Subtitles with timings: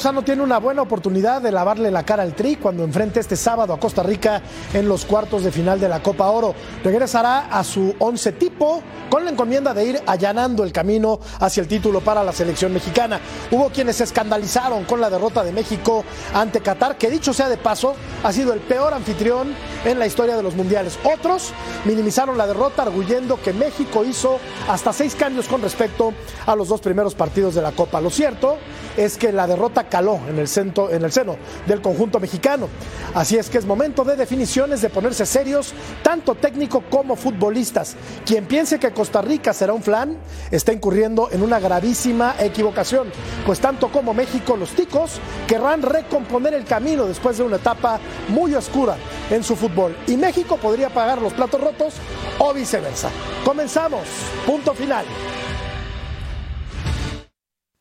[0.00, 3.74] Lozano tiene una buena oportunidad de lavarle la cara al Tri cuando enfrente este sábado
[3.74, 4.40] a Costa Rica
[4.72, 6.54] en los cuartos de final de la Copa Oro.
[6.82, 11.68] Regresará a su once tipo con la encomienda de ir allanando el camino hacia el
[11.68, 13.20] título para la selección mexicana.
[13.50, 17.58] Hubo quienes se escandalizaron con la derrota de México ante Qatar, que dicho sea de
[17.58, 19.54] paso, ha sido el peor anfitrión
[19.84, 20.98] en la historia de los mundiales.
[21.04, 21.52] Otros
[21.84, 26.14] minimizaron la derrota arguyendo que México hizo hasta seis cambios con respecto
[26.46, 28.00] a los dos primeros partidos de la Copa.
[28.00, 28.56] Lo cierto
[29.00, 31.36] es que la derrota caló en el, centro, en el seno
[31.66, 32.68] del conjunto mexicano.
[33.14, 37.96] Así es que es momento de definiciones, de ponerse serios, tanto técnico como futbolistas.
[38.26, 40.18] Quien piense que Costa Rica será un flan
[40.50, 43.10] está incurriendo en una gravísima equivocación,
[43.46, 48.54] pues tanto como México, los ticos querrán recomponer el camino después de una etapa muy
[48.54, 48.96] oscura
[49.30, 49.96] en su fútbol.
[50.08, 51.94] Y México podría pagar los platos rotos
[52.38, 53.08] o viceversa.
[53.46, 54.02] Comenzamos.
[54.44, 55.06] Punto final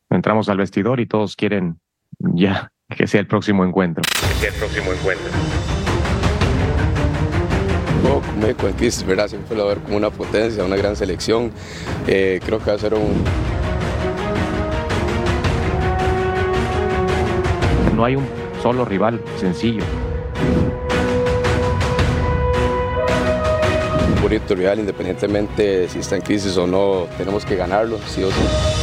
[0.10, 1.80] entramos al vestidor y todos quieren
[2.20, 4.02] ya que sea el próximo encuentro.
[4.02, 5.28] Que sea el próximo encuentro.
[8.04, 9.28] No, México en crisis, ¿verdad?
[9.28, 11.52] Siempre lo va a ver como una potencia, una gran selección.
[12.08, 13.24] Eh, creo que va a ser un...
[17.96, 18.26] No hay un
[18.64, 19.84] solo rival sencillo.
[24.16, 28.32] Un bonito rival, independientemente si está en crisis o no, tenemos que ganarlo, sí o
[28.32, 28.79] sí.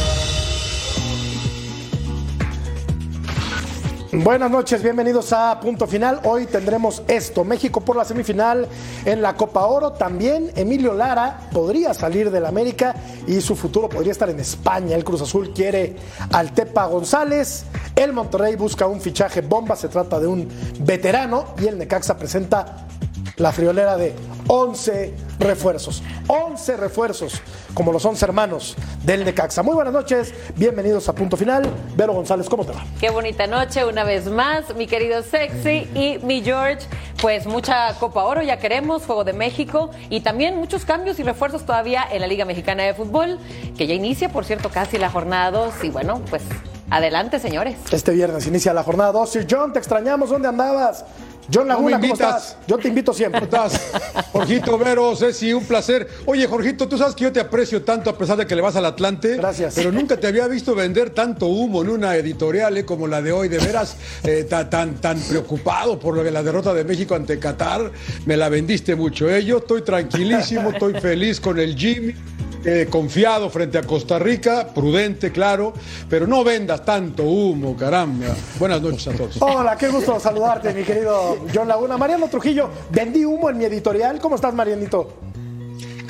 [4.13, 6.21] Buenas noches, bienvenidos a Punto Final.
[6.23, 8.65] Hoy tendremos esto, México por la semifinal
[9.03, 9.91] en la Copa Oro.
[9.91, 12.95] También Emilio Lara podría salir del América
[13.27, 14.95] y su futuro podría estar en España.
[14.95, 15.97] El Cruz Azul quiere
[16.31, 17.65] al Tepa González.
[17.97, 20.47] El Monterrey busca un fichaje bomba, se trata de un
[20.79, 22.87] veterano y el Necaxa presenta
[23.37, 24.15] la friolera de
[24.47, 26.01] 11 refuerzos.
[26.27, 27.41] 11 refuerzos,
[27.73, 29.61] como los 11 hermanos del Necaxa.
[29.61, 31.69] Muy buenas noches, bienvenidos a Punto Final.
[31.95, 32.83] Vero González, ¿cómo te va?
[32.99, 36.87] Qué bonita noche, una vez más, mi querido Sexy y mi George.
[37.21, 41.65] Pues mucha Copa Oro, ya queremos, Juego de México y también muchos cambios y refuerzos
[41.65, 43.39] todavía en la Liga Mexicana de Fútbol,
[43.77, 45.83] que ya inicia, por cierto, casi la jornada 2.
[45.83, 46.43] Y bueno, pues
[46.89, 47.75] adelante, señores.
[47.91, 49.29] Este viernes inicia la jornada 2.
[49.29, 51.05] Sir John, te extrañamos, ¿dónde andabas?
[51.53, 52.57] John Laguna, ¿cómo estás?
[52.67, 53.47] Yo te invito siempre.
[53.47, 53.81] ¿Cómo estás?
[54.31, 56.07] Jorgito, Vero, Ceci, un placer.
[56.25, 58.75] Oye, Jorgito, tú sabes que yo te aprecio tanto a pesar de que le vas
[58.75, 59.37] al Atlante.
[59.37, 59.75] Gracias.
[59.75, 63.31] Pero nunca te había visto vender tanto humo en una editorial eh, como la de
[63.31, 63.47] hoy.
[63.47, 67.91] De veras, eh, tan, tan, preocupado por lo que la derrota de México ante Qatar.
[68.25, 69.29] Me la vendiste mucho.
[69.29, 69.43] ¿eh?
[69.45, 72.13] Yo estoy tranquilísimo, estoy feliz con el Jimmy
[72.89, 75.73] confiado frente a Costa Rica, prudente, claro,
[76.09, 78.27] pero no vendas tanto humo, caramba.
[78.59, 79.37] Buenas noches a todos.
[79.39, 81.97] Hola, qué gusto saludarte, mi querido John Laguna.
[81.97, 84.19] Mariano Trujillo, vendí humo en mi editorial.
[84.19, 85.13] ¿Cómo estás, Marianito?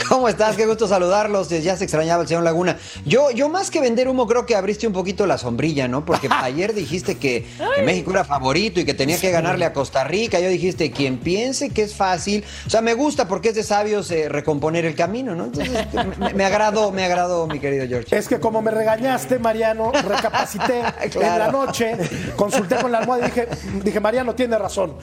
[0.09, 0.55] ¿Cómo estás?
[0.55, 1.49] Qué gusto saludarlos.
[1.49, 2.77] Ya se extrañaba el señor Laguna.
[3.05, 6.05] Yo, yo más que vender humo, creo que abriste un poquito la sombrilla, ¿no?
[6.05, 7.45] Porque ayer dijiste que,
[7.83, 10.39] México era favorito y que tenía que ganarle a Costa Rica.
[10.39, 12.43] Yo dijiste, quien piense que es fácil.
[12.65, 15.45] O sea, me gusta porque es de sabios eh, recomponer el camino, ¿no?
[15.45, 15.87] Entonces,
[16.35, 18.15] me, agradó, me agradó, mi querido George.
[18.17, 21.97] Es que como me regañaste, Mariano, recapacité en la noche,
[22.35, 23.47] consulté con la almohada y dije,
[23.83, 24.93] dije Mariano tiene razón.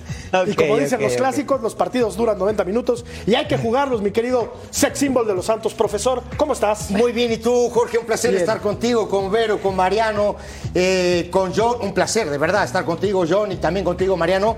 [0.46, 4.10] y como dicen los clásicos, los partidos duran 90 minutos y hay que jugarlos, mi
[4.10, 4.54] querido
[4.94, 5.74] símbolo de los Santos.
[5.74, 6.90] Profesor, ¿cómo estás?
[6.90, 7.98] Muy bien, ¿y tú, Jorge?
[7.98, 10.36] Un placer estar contigo, con Vero, con Mariano,
[10.74, 11.78] eh, con John.
[11.82, 14.56] Un placer, de verdad, estar contigo, John, y también contigo, Mariano.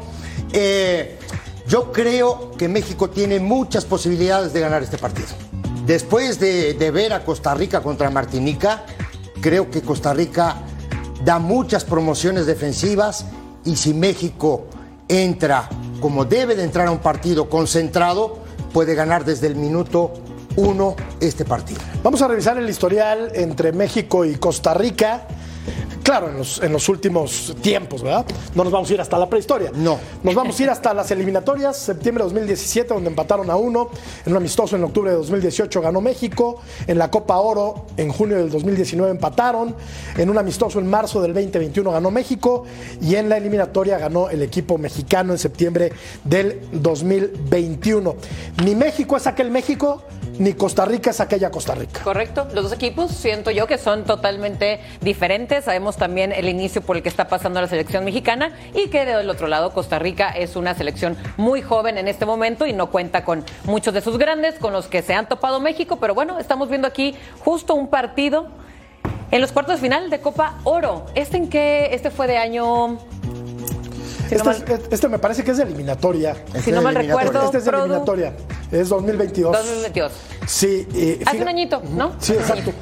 [0.53, 1.19] Eh,
[1.67, 5.29] yo creo que México tiene muchas posibilidades de ganar este partido.
[5.85, 8.85] Después de, de ver a Costa Rica contra Martinica,
[9.41, 10.57] creo que Costa Rica
[11.25, 13.27] da muchas promociones defensivas
[13.65, 14.67] y si México
[15.09, 15.69] entra
[16.01, 18.46] como debe de entrar a un partido concentrado,
[18.77, 20.13] puede ganar desde el minuto
[20.57, 21.81] uno este partido.
[22.03, 25.27] Vamos a revisar el historial entre México y Costa Rica.
[26.07, 28.25] Claro, en los, en los, últimos tiempos, ¿verdad?
[28.55, 29.73] No nos vamos a ir hasta la prehistoria.
[29.75, 29.99] No.
[30.23, 33.91] Nos vamos a ir hasta las eliminatorias, septiembre de 2017, donde empataron a uno.
[34.25, 36.61] En un amistoso en octubre de 2018 ganó México.
[36.87, 39.75] En la Copa Oro, en junio del 2019 empataron.
[40.17, 42.63] En un amistoso en marzo del 2021 ganó México.
[43.01, 45.91] Y en la eliminatoria ganó el equipo mexicano en septiembre
[46.23, 48.15] del 2021.
[48.65, 50.05] Ni México es aquel México
[50.39, 52.01] ni Costa Rica es aquella Costa Rica.
[52.03, 52.47] Correcto.
[52.55, 55.65] Los dos equipos siento yo que son totalmente diferentes.
[55.65, 59.29] Sabemos también el inicio por el que está pasando la selección mexicana y que del
[59.31, 63.25] otro lado Costa Rica es una selección muy joven en este momento y no cuenta
[63.25, 65.97] con muchos de sus grandes con los que se han topado México.
[65.97, 68.49] Pero bueno, estamos viendo aquí justo un partido
[69.31, 71.07] en los cuartos de final de Copa Oro.
[71.15, 71.91] ¿Este en qué?
[71.93, 72.99] Este fue de año
[74.31, 76.37] este, este, me parece que es de eliminatoria.
[76.63, 77.45] Si no mal recuerdo.
[77.45, 78.33] Este es de eliminatoria.
[78.71, 79.53] Es 2022.
[79.53, 80.13] 2022.
[80.47, 80.87] Sí.
[81.25, 82.13] Hace un añito, ¿no?
[82.19, 82.73] Sí, exacto.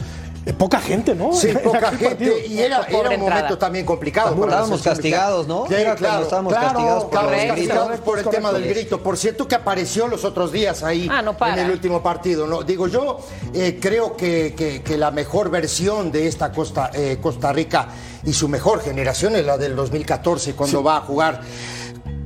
[0.46, 1.32] Eh, poca gente, ¿no?
[1.32, 2.04] Sí, poca gente.
[2.06, 2.34] partido.
[2.46, 3.18] Y era, era un entrada.
[3.18, 4.34] momento también complicado.
[4.34, 5.48] para la Estábamos castigados.
[5.48, 5.64] ¿no?
[5.66, 6.22] Sí, Era cuando claro.
[6.24, 7.12] estábamos claro, castigados por
[7.48, 9.02] castigados por el tema del grito.
[9.02, 12.46] Por cierto, que apareció los otros días ahí Ah, no en el último partido.
[12.46, 12.62] ¿no?
[12.62, 13.20] Digo, yo
[13.54, 17.88] eh, creo que, que- que la mejor versión de esta Costa, eh, Costa Rica
[18.24, 21.40] y su mejor generación es la del 2014, cuando va a jugar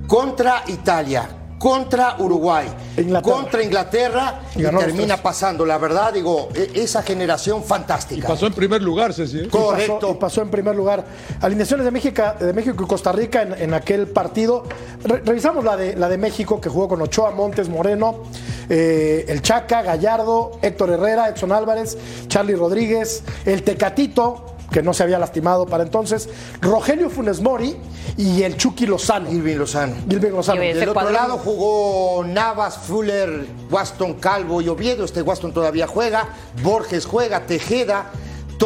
[0.06, 1.28] contra Italia.
[1.58, 3.34] Contra Uruguay, Inglaterra.
[3.36, 5.66] contra Inglaterra Y termina pasando.
[5.66, 8.28] La verdad, digo, e- esa generación fantástica.
[8.28, 9.38] Pasó en primer lugar, Ceci.
[9.38, 9.42] ¿eh?
[9.42, 10.10] Y pasó- Correcto.
[10.12, 11.04] y pasó en primer lugar.
[11.40, 14.64] Alineaciones de México, de México y Costa Rica en, en aquel partido.
[15.02, 18.22] Re- revisamos la de, la de México, que jugó con Ochoa, Montes, Moreno,
[18.68, 25.02] eh, el Chaca, Gallardo, Héctor Herrera, Edson Álvarez, Charlie Rodríguez, el Tecatito, que no se
[25.02, 26.28] había lastimado para entonces,
[26.60, 27.76] Rogelio Funes Mori
[28.16, 29.30] y el Chucky Lozano.
[29.30, 29.94] Irving Lozano.
[30.08, 30.60] Irving Lozano.
[30.60, 35.04] Del otro cuadro- lado jugó Navas, Fuller, Waston, Calvo y Oviedo.
[35.04, 36.28] Este Waston todavía juega.
[36.62, 38.10] Borges juega, Tejeda,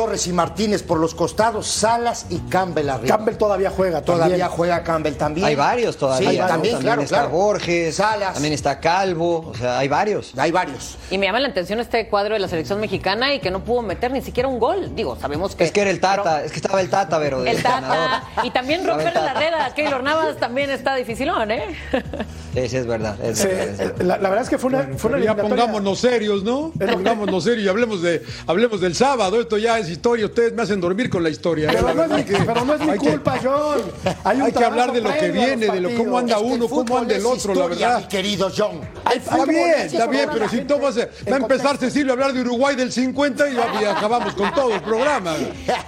[0.03, 3.17] Torres y Martínez por los costados, Salas y Campbell arriba.
[3.17, 4.03] Campbell todavía juega.
[4.03, 4.49] todavía también.
[4.49, 5.47] juega Campbell también.
[5.47, 6.29] Hay varios todavía.
[6.33, 6.47] Sí, ¿no?
[6.49, 7.31] también, claro, está claro.
[7.31, 8.35] Borges, Salas.
[8.35, 10.33] también está Calvo, o sea, hay varios.
[10.37, 10.97] Hay varios.
[11.09, 13.83] Y me llama la atención este cuadro de la selección mexicana y que no pudo
[13.83, 14.93] meter ni siquiera un gol.
[14.97, 15.63] Digo, sabemos que.
[15.63, 18.25] Es que era el Tata, pero- es que estaba el Tata, pero El Tata.
[18.43, 21.77] Y también romperle la red a Keylor Navas también está dificilón, ¿eh?
[22.55, 23.17] Sí, sí, es verdad.
[23.25, 23.95] es Sí, verdad, es verdad.
[24.01, 26.73] la, la verdad es que fue una, fue una ya pongámonos serios, ¿no?
[26.93, 29.41] Pongámonos serios y hablemos, de, hablemos del sábado.
[29.41, 30.27] Esto ya es historia.
[30.27, 31.71] Ustedes me hacen dormir con la historia.
[31.71, 31.77] ¿eh?
[31.81, 33.81] Pero no, es mi, que pero no es mi hay que- culpa, John.
[34.25, 36.71] Hay, un Hay que hablar de lo que viene, de lo cómo anda uno, El
[36.71, 38.01] cómo anda el otro, la verdad.
[38.01, 38.81] mi querido John.
[39.11, 41.77] El Está bien, es que está bien, pero si tomas, va en a empezar.
[41.77, 45.35] Cecilio a hablar de Uruguay del 50 y, y acabamos con todo el programa.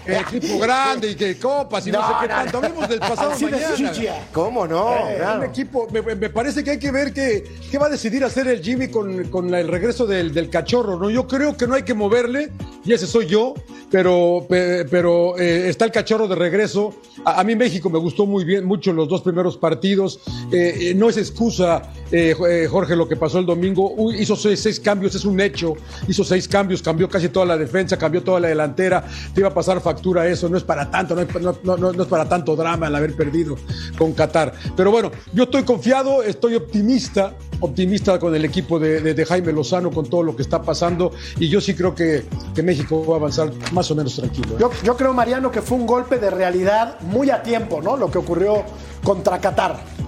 [0.07, 2.57] Equipo grande y que copas y no, No, sé qué no, tanto.
[2.59, 3.93] Hablemos del pasado mañana.
[4.33, 4.87] ¿Cómo no?
[5.09, 5.43] Un Claro.
[5.45, 8.63] equipo, me, me parece que hay que ver qué, qué va a decidir hacer el
[8.63, 11.09] Jimmy con, con la- el regreso del, del cachorro, ¿no?
[11.11, 12.51] Yo creo que no hay que moverle,
[12.85, 13.55] y ese soy yo,
[13.95, 16.93] pero, pe- pero eh, está el cachorro de regreso.
[17.25, 20.19] A, a mí México me gustó muy bien, mucho los dos primeros partidos.
[20.51, 23.93] Eh, eh, no es excusa, eh, eh, Jorge, lo que pasó el domingo.
[24.13, 25.75] Hizo seis, cambios, es un hecho.
[26.07, 29.05] Hizo seis cambios, cambió casi toda la defensa, cambió toda la delantera.
[29.35, 32.87] Te iba a pasar factura eso, no es para tanto, no es, para tanto drama
[32.87, 33.57] el haber perdido
[33.99, 34.53] con Qatar.
[34.77, 40.09] Pero bueno, yo estoy confiado, estoy optimista, optimista con el equipo de, Jaime Lozano, con
[40.09, 41.11] todo lo que está pasando.
[41.41, 42.23] Y yo sí creo que,
[42.55, 44.55] que México va a avanzar más o menos tranquilo.
[44.55, 44.59] ¿eh?
[44.61, 47.97] Yo, yo creo, Mariano, que fue un golpe de realidad muy a tiempo, ¿no?
[47.97, 48.63] Lo que ocurrió
[49.03, 50.05] contra Qatar.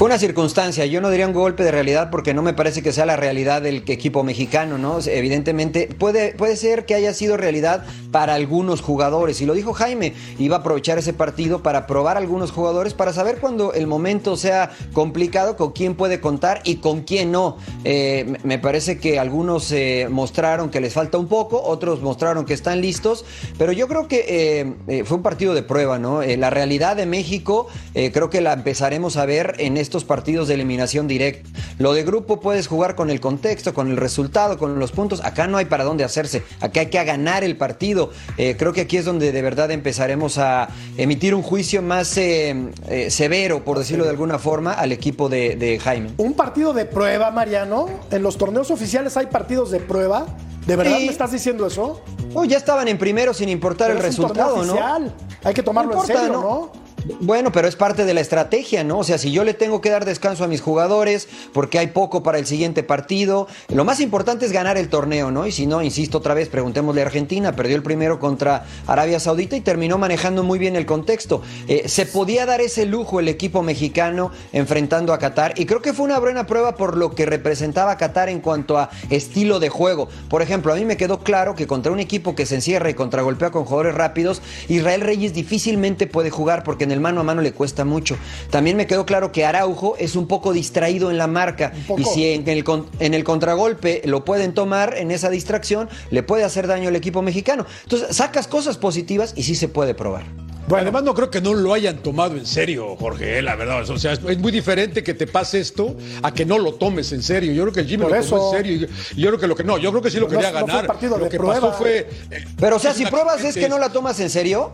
[0.00, 2.90] Fue una circunstancia, yo no diría un golpe de realidad porque no me parece que
[2.90, 4.98] sea la realidad del equipo mexicano, ¿no?
[5.04, 10.14] Evidentemente puede, puede ser que haya sido realidad para algunos jugadores, y lo dijo Jaime,
[10.38, 14.38] iba a aprovechar ese partido para probar a algunos jugadores, para saber cuando el momento
[14.38, 17.58] sea complicado, con quién puede contar y con quién no.
[17.84, 22.54] Eh, me- parece que algunos eh, mostraron que les falta un poco, otros mostraron que
[22.54, 23.26] están listos,
[23.58, 26.22] pero yo creo que eh, fue un partido de prueba, ¿no?
[26.22, 31.08] La realidad de México creo que la empezaremos a ver en estos partidos de eliminación
[31.08, 31.50] directa.
[31.78, 35.20] Lo de grupo puedes jugar con el contexto, con el resultado, con los puntos.
[35.24, 36.44] Acá no hay para dónde hacerse.
[36.60, 38.10] Acá hay que ganar el partido.
[38.38, 42.70] Eh, creo que aquí es donde de verdad empezaremos a emitir un juicio más eh,
[42.88, 46.10] eh, severo, por decirlo de alguna forma, al equipo de, de Jaime.
[46.18, 47.88] Un partido de prueba, Mariano.
[48.12, 50.24] En los torneos oficiales hay partidos de prueba.
[50.66, 51.06] ¿De verdad Sí.
[51.06, 52.00] me estás diciendo eso?
[52.34, 54.72] Oh, ya estaban en primero sin importar Pero el es resultado, ¿no?
[54.74, 55.12] oficial.
[55.42, 56.42] Hay que tomarlo No importa, en serio, ¿no?
[56.42, 56.72] ¿no?
[57.20, 58.98] Bueno, pero es parte de la estrategia, ¿no?
[58.98, 62.22] O sea, si yo le tengo que dar descanso a mis jugadores porque hay poco
[62.22, 65.46] para el siguiente partido, lo más importante es ganar el torneo, ¿no?
[65.46, 69.56] Y si no, insisto otra vez, preguntémosle a Argentina, perdió el primero contra Arabia Saudita
[69.56, 71.42] y terminó manejando muy bien el contexto.
[71.68, 75.92] Eh, se podía dar ese lujo el equipo mexicano enfrentando a Qatar y creo que
[75.92, 80.08] fue una buena prueba por lo que representaba Qatar en cuanto a estilo de juego.
[80.28, 82.94] Por ejemplo, a mí me quedó claro que contra un equipo que se encierra y
[82.94, 87.40] contragolpea con jugadores rápidos, Israel Reyes difícilmente puede jugar porque en el mano a mano
[87.40, 88.18] le cuesta mucho.
[88.50, 92.26] También me quedó claro que Araujo es un poco distraído en la marca y si
[92.32, 92.64] en el,
[92.98, 97.22] en el contragolpe lo pueden tomar en esa distracción, le puede hacer daño al equipo
[97.22, 97.64] mexicano.
[97.84, 100.24] Entonces, sacas cosas positivas y sí se puede probar.
[100.68, 103.88] Bueno, además no creo que no lo hayan tomado en serio, Jorge, eh, la verdad.
[103.90, 107.24] O sea, es, muy diferente que te pase esto a que no lo tomes en
[107.24, 107.52] serio.
[107.52, 108.88] Yo creo que el Jimmy Por lo tomó en serio.
[109.16, 110.60] Y yo, creo que lo que no, yo creo que sí lo Pero no- quería
[110.60, 110.86] no fue ganar.
[110.86, 111.60] partido lo de que prueba.
[111.60, 112.08] pasó fue.
[112.30, 114.70] eh, Pero, o sea, si pruebas es que no la tomas en serio.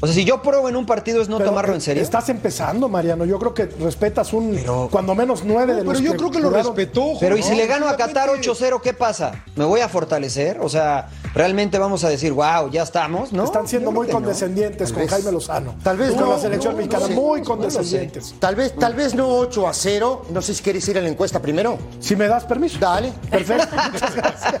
[0.00, 2.02] O sea, si yo pruebo en un partido es no Pero, tomarlo en eh, serio.
[2.02, 3.24] Estás empezando, Mariano.
[3.24, 4.58] Yo creo que respetas un.
[4.90, 6.76] cuando menos nueve de No, los pero yo creo que lo jugaron.
[6.76, 7.12] respetó.
[7.18, 8.50] Pero ¿y si le gano a Qatar obviamente.
[8.50, 9.44] 8-0, qué pasa?
[9.54, 10.58] ¿Me voy a fortalecer?
[10.60, 13.44] O sea, realmente vamos a decir, wow, ya estamos, ¿no?
[13.44, 14.12] Están siendo muy no.
[14.12, 15.76] condescendientes con vez- Jaime Lozano.
[15.82, 18.34] tal vez con no, la selección no, mexicana, no sé, muy condescendientes.
[18.38, 20.26] Tal vez, tal vez no 8 a 0.
[20.30, 21.78] No sé si quieres ir a la encuesta primero.
[22.00, 22.78] Si me das permiso.
[22.78, 23.12] Dale.
[23.30, 23.74] Perfecto.
[23.92, 24.60] Muchas gracias.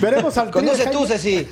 [0.00, 1.46] Veremos al de Conduce tú, Ceci.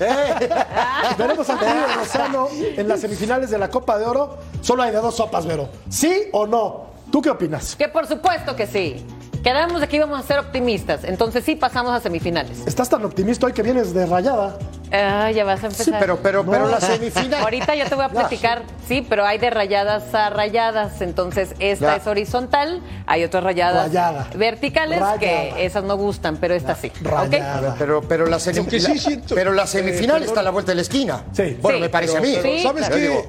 [1.19, 1.66] Veremos al de
[1.97, 4.38] Lozano en las semifinales de la Copa de Oro.
[4.61, 5.68] Solo hay de dos sopas, Vero.
[5.88, 6.87] ¿Sí o no?
[7.11, 7.75] ¿Tú qué opinas?
[7.76, 9.04] Que por supuesto que sí.
[9.42, 12.64] Quedamos de que íbamos a ser optimistas, entonces sí pasamos a semifinales.
[12.64, 14.56] Estás tan optimista hoy que vienes de rayada.
[14.92, 15.84] Ah, ya vas a empezar.
[15.87, 17.40] Sí, pero, pero, pero la semifinal.
[17.42, 21.87] Ahorita yo te voy a platicar, sí, pero hay de rayadas a rayadas, entonces esta
[21.92, 21.96] Ya.
[21.96, 24.28] es horizontal, hay otras rayadas Rayada.
[24.34, 25.18] verticales Rayada.
[25.18, 26.92] que esas no gustan, pero esta sí.
[27.00, 27.75] Rayada.
[27.78, 30.72] Pero, pero, la, semi- Aunque sí la- pero la semifinal eh, está a la vuelta
[30.72, 31.22] de la esquina.
[31.32, 31.56] Sí.
[31.61, 32.38] Bueno, Sí, me parece Pero- a mí.
[32.42, 32.96] pero Sí, ¿Sabes claro.
[32.96, 33.28] qué?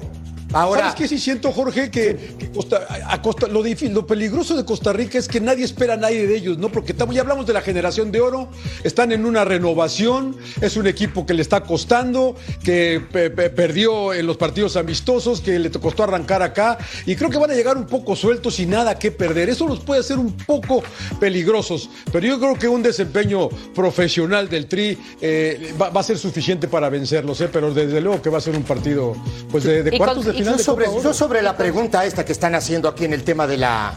[0.54, 1.90] Ahora- ¿Sabes qué sí siento, Jorge?
[1.90, 5.64] Que, que Costa- a Costa- lo, difí- lo peligroso de Costa Rica es que nadie
[5.64, 6.70] espera a nadie de ellos, ¿no?
[6.70, 8.48] Porque estamos, ya hablamos de la generación de oro,
[8.84, 14.12] están en una renovación, es un equipo que le está costando, que pe- pe- perdió
[14.14, 17.76] en los partidos amistosos, que le costó arrancar acá, y creo que van a llegar
[17.76, 19.48] un poco sueltos y nada que perder.
[19.48, 20.82] Eso los puede hacer un poco
[21.20, 26.18] peligrosos, pero yo creo que un desempeño profesional del Tri eh, va, va a ser
[26.18, 27.48] suficiente para vencerlos, ¿eh?
[27.52, 29.14] Pero desde luego que va a ser un partido
[29.50, 32.54] pues de, de cuartos con- de final Yo sobre, yo la pregunta esta que están
[32.54, 33.94] haciendo aquí en el tema de la...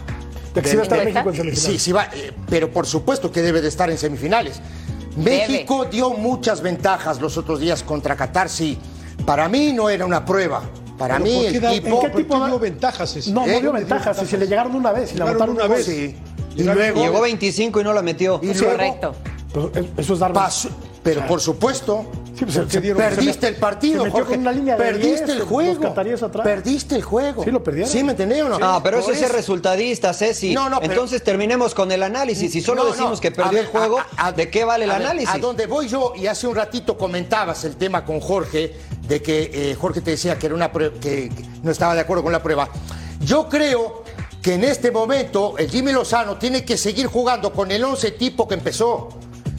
[0.53, 1.81] De que sí va a estar ¿De- México en Sí, semifinales.
[1.83, 4.59] sí va, eh, pero por supuesto que debe de estar en semifinales.
[5.15, 8.77] México dio muchas ventajas los otros días contra Qatar, sí.
[9.25, 10.61] Para mí no era una prueba.
[10.97, 11.87] Para Pero mí ¿por el qué da- tipo...
[11.87, 13.15] ¿En qué ¿por tipo dio ventajas?
[13.15, 13.31] ese?
[13.31, 13.53] No, ¿Eh?
[13.53, 14.17] no dio ventajas.
[14.17, 15.85] Si se le llegaron una vez y la Llegaron votaron una vez.
[15.85, 16.15] Sí.
[16.55, 17.01] Y luego...
[17.01, 18.39] Llegó 25 y no la metió.
[18.41, 19.15] y luego Correcto.
[19.53, 20.69] Pues, eh, eso es dar pasó-
[21.15, 22.05] pero por supuesto,
[22.37, 24.31] Sí, pues, ¿Por qué se- dieron- perdiste se- el partido, se metió Jorge.
[24.33, 25.95] con una línea de perdiste 10, el juego.
[26.43, 27.43] Perdiste el juego.
[27.43, 27.91] Sí, lo perdieron.
[27.91, 28.59] ¿Sí me entendés o no?
[28.59, 30.53] No, pero eso Por es ser resultadista, Ceci.
[30.53, 32.51] No, no, pero- Entonces terminemos con el análisis.
[32.51, 34.85] Si solo No, no, decimos que perdió ver, el juego, a- a- ¿de qué vale
[34.85, 35.33] el a ver, análisis?
[35.33, 38.75] A donde voy yo, y hace un ratito comentabas el tema con Jorge,
[39.07, 41.31] de que eh, Jorge te decía que, era una que
[41.63, 42.69] no estaba de acuerdo con la prueba.
[43.21, 44.03] Yo creo
[44.43, 48.47] que en este momento el Jimmy Lozano tiene que seguir jugando con el 11 tipo
[48.47, 49.09] que empezó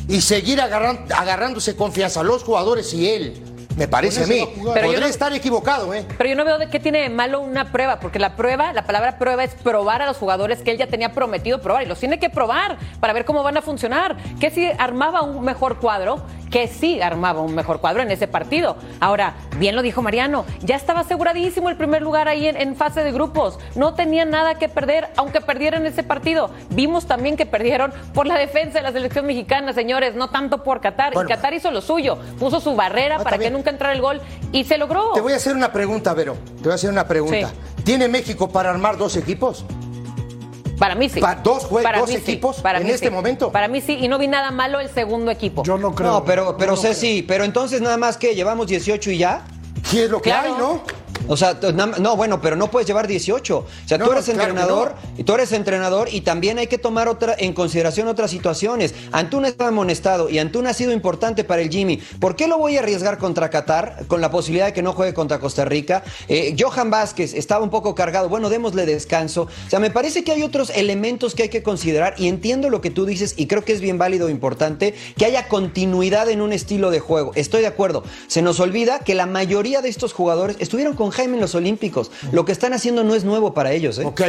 [0.08, 3.34] y seguir agarran- agarrándose confianza los jugadores y él.
[3.78, 4.44] Me parece a mí.
[4.54, 6.04] Pero yo Podré no- estar equivocado, ¿eh?
[6.18, 8.84] Pero yo no veo de qué tiene de malo una prueba, porque la prueba, la
[8.84, 11.98] palabra prueba es probar a los jugadores que él ya tenía prometido probar y los
[12.00, 14.16] tiene que probar para ver cómo van a funcionar.
[14.40, 16.20] Que si armaba un mejor cuadro,
[16.50, 18.76] que sí armaba un mejor cuadro en ese partido.
[19.00, 23.04] Ahora, bien lo dijo Mariano, ya estaba aseguradísimo el primer lugar ahí en, en fase
[23.04, 23.58] de grupos.
[23.76, 26.50] No tenía nada que perder, aunque perdieran ese partido.
[26.70, 30.80] Vimos también que perdieron por la defensa de la selección mexicana, señores, no tanto por
[30.80, 31.12] Qatar.
[31.14, 31.28] Bueno.
[31.28, 33.52] y Qatar hizo lo suyo, puso su barrera Ah, para que bien.
[33.68, 34.20] Nunca entrara el gol
[34.52, 35.12] y se logró.
[35.14, 36.36] Te voy a hacer una pregunta, Vero.
[36.56, 37.48] Te voy a hacer una pregunta.
[37.48, 37.82] Sí.
[37.84, 39.64] ¿Tiene México para armar dos equipos?
[40.78, 41.20] Para mí sí.
[41.20, 42.22] Pa- dos Para dos mí sí.
[42.22, 43.12] equipos Para en mí este sí.
[43.12, 43.50] momento.
[43.50, 45.64] Para mí sí, y no vi nada malo el segundo equipo.
[45.64, 46.12] Yo no creo.
[46.12, 49.44] No, pero, pero no Ceci, pero entonces nada más que llevamos 18 y ya.
[49.90, 50.54] ¿Qué es lo que Claro.
[50.54, 50.82] hay, no?
[51.26, 51.58] O sea,
[52.00, 53.56] no, bueno, pero no puedes llevar 18.
[53.58, 55.24] O sea, No, tú eres claro entrenador, no.
[55.24, 58.94] tú eres entrenador y también hay que tomar otra en consideración otras situaciones.
[59.12, 61.98] Antuna estaba amonestado y Antuna ha sido importante para el Jimmy.
[62.20, 65.14] ¿Por qué lo voy a arriesgar contra Qatar con la posibilidad de que no juegue
[65.14, 66.02] contra Costa Rica?
[66.28, 68.28] Eh, Johan Vázquez estaba un poco cargado.
[68.28, 69.42] Bueno, démosle descanso.
[69.66, 72.80] O sea, me parece que hay otros elementos que hay que considerar y entiendo lo
[72.80, 76.40] que tú dices y creo que es bien válido e importante que haya continuidad en
[76.40, 77.32] un estilo de juego.
[77.34, 78.04] Estoy de acuerdo.
[78.26, 82.10] Se nos olvida que la mayoría de estos jugadores estuvieron con Jaime en los Olímpicos.
[82.32, 84.04] Lo que están haciendo no es nuevo para ellos, ¿eh?
[84.04, 84.22] Ok.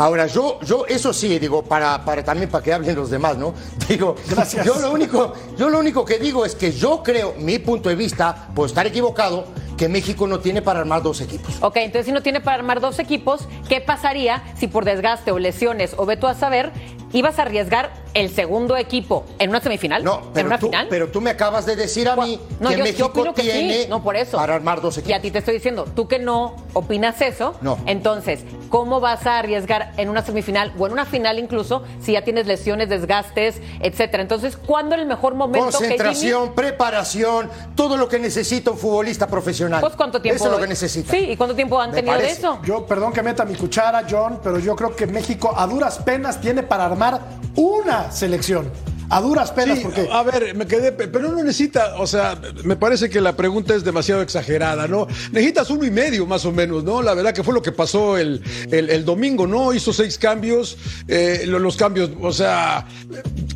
[0.00, 3.52] Ahora, yo, yo, eso sí, digo, para, para también para que hablen los demás, ¿no?
[3.88, 4.64] Digo, Gracias.
[4.64, 7.96] yo lo único, yo lo único que digo es que yo creo, mi punto de
[7.96, 9.44] vista, puedo estar equivocado,
[9.80, 11.54] que México no tiene para armar dos equipos.
[11.62, 15.38] Ok, entonces si no tiene para armar dos equipos, ¿qué pasaría si por desgaste o
[15.38, 16.70] lesiones o ve tú a saber,
[17.14, 20.04] ibas a arriesgar el segundo equipo en una semifinal?
[20.04, 20.86] No, ¿En pero una tú, final?
[20.90, 23.40] pero tú me acabas de decir a mí No, que yo, yo México opino que
[23.42, 24.36] tiene sí, no por eso.
[24.36, 25.22] para armar dos Y a equipos.
[25.22, 27.78] ti te estoy diciendo, tú que no opinas eso, No.
[27.86, 32.22] entonces, ¿cómo vas a arriesgar en una semifinal o en una final incluso si ya
[32.22, 34.22] tienes lesiones, desgastes, etcétera?
[34.22, 39.26] Entonces, ¿cuándo es el mejor momento que Concentración, preparación, todo lo que necesita un futbolista
[39.26, 39.69] profesional.
[39.78, 40.36] Pues cuánto tiempo?
[40.36, 41.12] Eso es lo que necesita.
[41.12, 42.58] Sí, ¿y cuánto tiempo han Me tenido de eso?
[42.64, 46.40] Yo, perdón que meta mi cuchara, John, pero yo creo que México a duras penas
[46.40, 47.20] tiene para armar
[47.54, 48.70] una selección.
[49.12, 52.40] A duras penas, Sí, porque a ver, me quedé, pe- pero no necesita, o sea,
[52.64, 55.08] me parece que la pregunta es demasiado exagerada, ¿no?
[55.32, 57.02] Necesitas uno y medio más o menos, ¿no?
[57.02, 58.40] La verdad que fue lo que pasó el,
[58.70, 59.74] el- el domingo, ¿no?
[59.74, 60.76] Hizo seis cambios,
[61.08, 62.86] eh, lo- los cambios, o sea,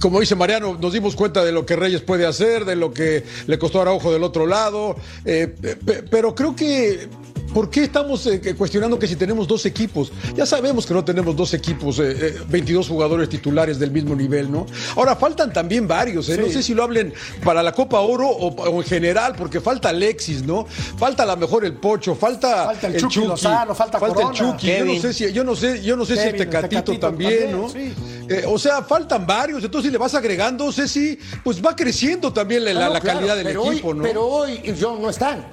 [0.01, 3.23] como dice Mariano, nos dimos cuenta de lo que Reyes puede hacer, de lo que
[3.47, 7.09] le costó a Araujo del otro lado, eh, pe- pe- pero creo que
[7.55, 10.13] ¿Por qué estamos eh, cuestionando que si tenemos dos equipos?
[10.35, 14.51] Ya sabemos que no tenemos dos equipos, eh, eh, 22 jugadores titulares del mismo nivel,
[14.51, 14.67] ¿no?
[14.97, 16.37] Ahora faltan también varios, ¿eh?
[16.37, 19.91] no sé si lo hablen para la Copa Oro o, o en general, porque falta
[19.91, 20.67] Alexis, ¿no?
[20.99, 24.33] Falta a lo mejor el Pocho, falta, Falta el Chucky Lozano, falta el Corona.
[24.33, 24.67] Chucky.
[24.67, 26.69] Yo no sé si, yo no sé, yo no sé si el Kevin, el Tecatito,
[26.83, 27.69] Tecatito también, también, ¿no?
[27.69, 27.95] sí.
[28.29, 32.65] Eh, o sea, faltan varios, entonces si le vas agregando, Ceci, pues va creciendo también
[32.65, 34.03] la, No, no, la claro, calidad del pero equipo, hoy, ¿no?
[34.03, 35.45] Pero hoy John no están.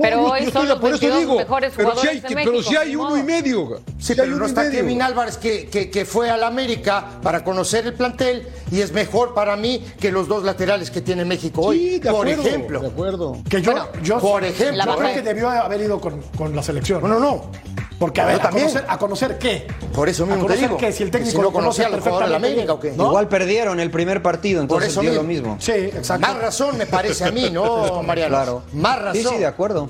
[0.00, 2.62] Pero hoy son los por eso 22 digo, mejores pero si jugadores hay, de pero
[2.62, 3.80] si hay uno y medio.
[3.98, 4.80] Sí, Si pero no está medio.
[4.80, 9.34] Kevin Álvarez que, que, que fue al América para conocer el plantel y es mejor
[9.34, 11.78] para mí que los dos laterales que tiene México hoy.
[11.78, 12.80] Sí, de por acuerdo, ejemplo.
[12.80, 13.36] de acuerdo.
[13.48, 16.54] Que yo, Bueno, yo por ejemplo, yo creo baja- que debió haber ido con, con
[16.54, 17.02] la selección.
[17.02, 17.50] No, no, no.
[17.98, 18.66] Porque a ver, a también.
[18.68, 19.66] conocer, a conocer qué.
[19.92, 20.76] Por eso a mismo te conocer digo.
[20.78, 22.60] que si el que técnico no lo conoce conocía a los jugadores de la perfectamente
[22.60, 22.92] América o qué.
[22.96, 23.06] ¿no?
[23.08, 25.54] Igual perdieron el primer partido, entonces eso dio lo mismo.
[25.56, 25.60] mismo.
[25.60, 26.26] Sí, exacto.
[26.26, 28.36] Más razón me parece a mí, ¿no, Mariano?
[28.36, 28.62] Claro.
[28.72, 29.22] Más razón.
[29.22, 29.88] Sí, sí, de acuerdo.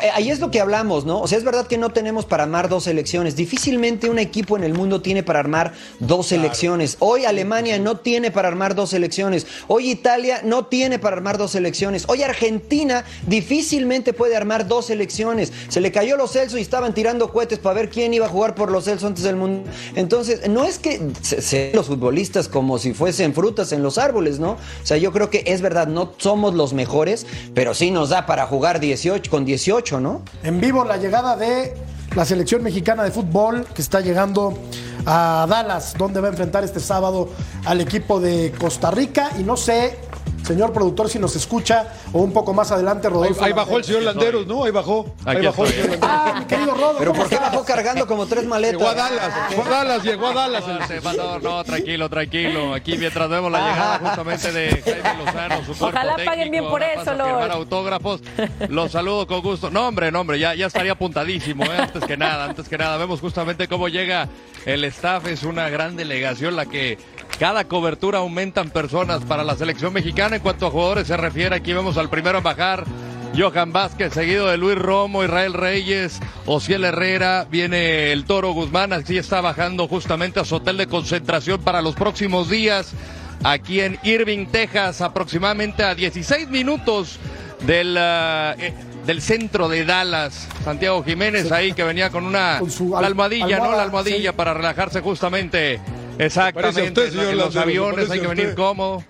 [0.00, 1.20] Eh, ahí es lo que hablamos, ¿no?
[1.20, 3.36] O sea, es verdad que no tenemos para armar dos selecciones.
[3.36, 6.96] Difícilmente un equipo en el mundo tiene para armar dos selecciones.
[7.00, 9.46] Hoy Alemania no tiene para armar dos selecciones.
[9.68, 12.04] Hoy Italia no tiene para armar dos selecciones.
[12.08, 15.52] Hoy Argentina difícilmente puede armar dos selecciones.
[15.68, 18.54] Se le cayó los Celso y estaban tirando cohetes para ver quién iba a jugar
[18.54, 19.68] por los Celso antes del mundo.
[19.96, 24.38] Entonces, no es que se, se- los futbolistas como si fuesen frutas en los árboles,
[24.38, 24.52] ¿no?
[24.52, 28.26] O sea, yo creo que es verdad, no somos los mejores, pero sí nos da
[28.26, 29.73] para jugar 18 con 18,
[30.44, 31.74] En vivo la llegada de
[32.14, 34.56] la selección mexicana de fútbol que está llegando
[35.04, 37.30] a Dallas, donde va a enfrentar este sábado
[37.64, 39.32] al equipo de Costa Rica.
[39.36, 39.98] Y no sé,
[40.44, 43.44] señor productor, si nos escucha o un poco más adelante, Ahí, Rodolfo.
[43.44, 44.64] ahí bajó el señor Landeros, ¿no?
[44.64, 45.14] Ahí bajó.
[45.24, 46.10] Ahí Aquí bajó el señor Landeros.
[46.10, 46.94] Ah, mi querido Rodo.
[46.98, 47.52] Pero ¿cómo ¿por qué estás?
[47.52, 48.78] bajó cargando como tres maletas?
[48.78, 51.16] Llegó a Dallas, llegó a Dallas, llegó a Dallas.
[51.16, 52.74] No, no, tranquilo, tranquilo.
[52.74, 56.82] Aquí mientras vemos la llegada justamente de Jaime Lozano, su cuerpo Ojalá paguen bien por
[56.82, 57.50] eso, firmar Lord.
[57.52, 58.20] autógrafos.
[58.68, 59.70] Los saludo con gusto.
[59.70, 61.78] No, hombre, no, hombre, ya, ya estaría apuntadísimo, ¿eh?
[61.78, 62.96] antes que nada, antes que nada.
[62.96, 64.28] Vemos justamente cómo llega
[64.66, 66.98] el staff, es una gran delegación la que
[67.38, 70.33] cada cobertura aumentan personas para la selección mexicana.
[70.34, 72.84] En cuanto a jugadores se refiere, aquí vemos al primero en bajar.
[73.36, 79.18] Johan Vázquez, seguido de Luis Romo, Israel Reyes, Ociel Herrera, viene el Toro Guzmán, así
[79.18, 82.92] está bajando justamente a su hotel de concentración para los próximos días,
[83.42, 87.18] aquí en Irving, Texas, aproximadamente a 16 minutos
[87.66, 88.72] del, ah, eh,
[89.04, 90.46] del centro de Dallas.
[90.64, 93.72] Santiago Jiménez ahí que venía con una Con su la al- almohadilla, ¿no?
[93.72, 94.36] La almohadilla sí.
[94.36, 95.80] para relajarse justamente.
[96.18, 99.02] Exactamente, Parece usted, en- señor en los aviones hay que venir cómodo.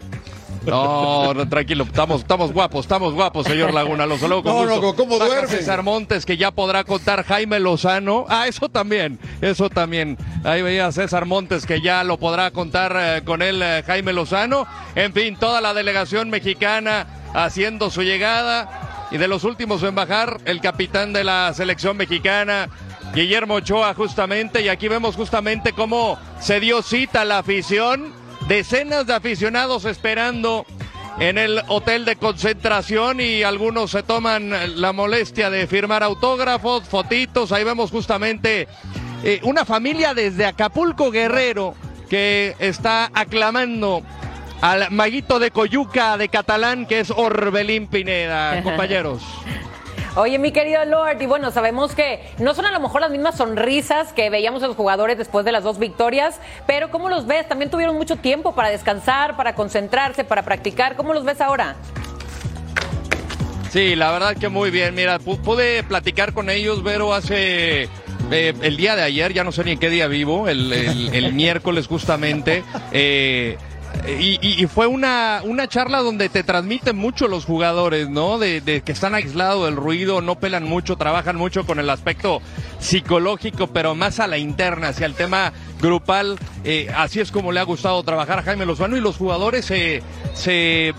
[0.66, 4.06] No, no, tranquilo, estamos, estamos guapos, estamos guapos, señor Laguna.
[4.06, 4.94] Los saludo con No, no.
[4.94, 5.48] ¿cómo duerme?
[5.48, 8.24] César Montes, que ya podrá contar Jaime Lozano.
[8.28, 10.16] Ah, eso también, eso también.
[10.42, 14.12] Ahí veía a César Montes, que ya lo podrá contar eh, con él eh, Jaime
[14.12, 14.66] Lozano.
[14.94, 19.08] En fin, toda la delegación mexicana haciendo su llegada.
[19.10, 22.68] Y de los últimos en bajar, el capitán de la selección mexicana,
[23.14, 24.62] Guillermo Ochoa, justamente.
[24.62, 30.66] Y aquí vemos justamente cómo se dio cita la afición decenas de aficionados esperando
[31.18, 37.52] en el hotel de concentración y algunos se toman la molestia de firmar autógrafos, fotitos.
[37.52, 38.66] Ahí vemos justamente
[39.22, 41.74] eh, una familia desde Acapulco Guerrero
[42.10, 44.02] que está aclamando
[44.60, 49.22] al maguito de Coyuca de Catalán que es Orbelín Pineda, compañeros.
[50.16, 53.36] Oye, mi querido Lord, y bueno, sabemos que no son a lo mejor las mismas
[53.36, 57.48] sonrisas que veíamos en los jugadores después de las dos victorias, pero ¿cómo los ves?
[57.48, 60.94] También tuvieron mucho tiempo para descansar, para concentrarse, para practicar.
[60.94, 61.74] ¿Cómo los ves ahora?
[63.72, 64.94] Sí, la verdad que muy bien.
[64.94, 67.88] Mira, pu- pude platicar con ellos, Vero, hace
[68.30, 71.12] eh, el día de ayer, ya no sé ni en qué día vivo, el, el-
[71.12, 72.62] el miércoles justamente.
[72.92, 73.58] eh,
[74.06, 78.38] y, y- y fue una, una charla donde te transmiten mucho los jugadores, ¿no?
[78.38, 82.42] De, de que están aislados del ruido, no pelan mucho, trabajan mucho con el aspecto
[82.80, 85.52] psicológico, pero más a la interna, hacia el tema
[85.84, 86.38] grupal.
[86.64, 90.02] eh, así es como le ha gustado trabajar a Jaime Lozano y los jugadores se,
[90.32, 90.94] se eh,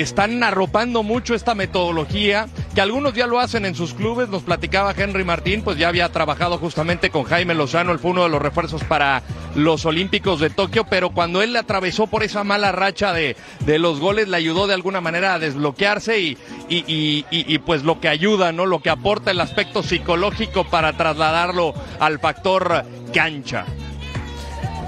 [0.00, 4.28] están arropando mucho esta metodología, que algunos ya lo hacen en sus clubes.
[4.28, 8.24] Nos platicaba Henry Martín, pues ya había trabajado justamente con Jaime Lozano, él fue uno
[8.24, 9.22] de los refuerzos para
[9.54, 13.78] los Olímpicos de Tokio, pero cuando él le atravesó por esa mala racha de, de
[13.78, 16.36] los goles, le ayudó de alguna manera a desbloquearse y-
[16.68, 18.66] y- y, pues lo que ayuda, ¿no?
[18.66, 23.64] Lo que aporta el aspecto psicológico para trasladarlo al factor cancha.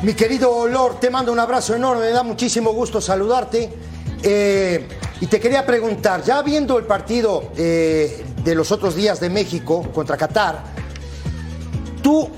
[0.02, 3.72] Mi querido Lord, te mando un abrazo enorme, me da muchísimo gusto saludarte.
[4.22, 4.86] Eh,
[5.20, 9.90] y te quería preguntar, ya viendo el partido eh, de los otros días de México
[9.94, 10.64] contra Qatar,
[12.02, 12.28] ¿tú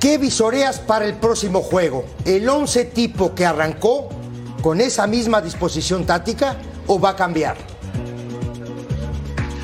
[0.00, 2.04] qué visoreas para el próximo juego?
[2.24, 4.08] ¿El 11 tipo que arrancó
[4.60, 6.56] con esa misma disposición táctica
[6.88, 7.75] o va a cambiar?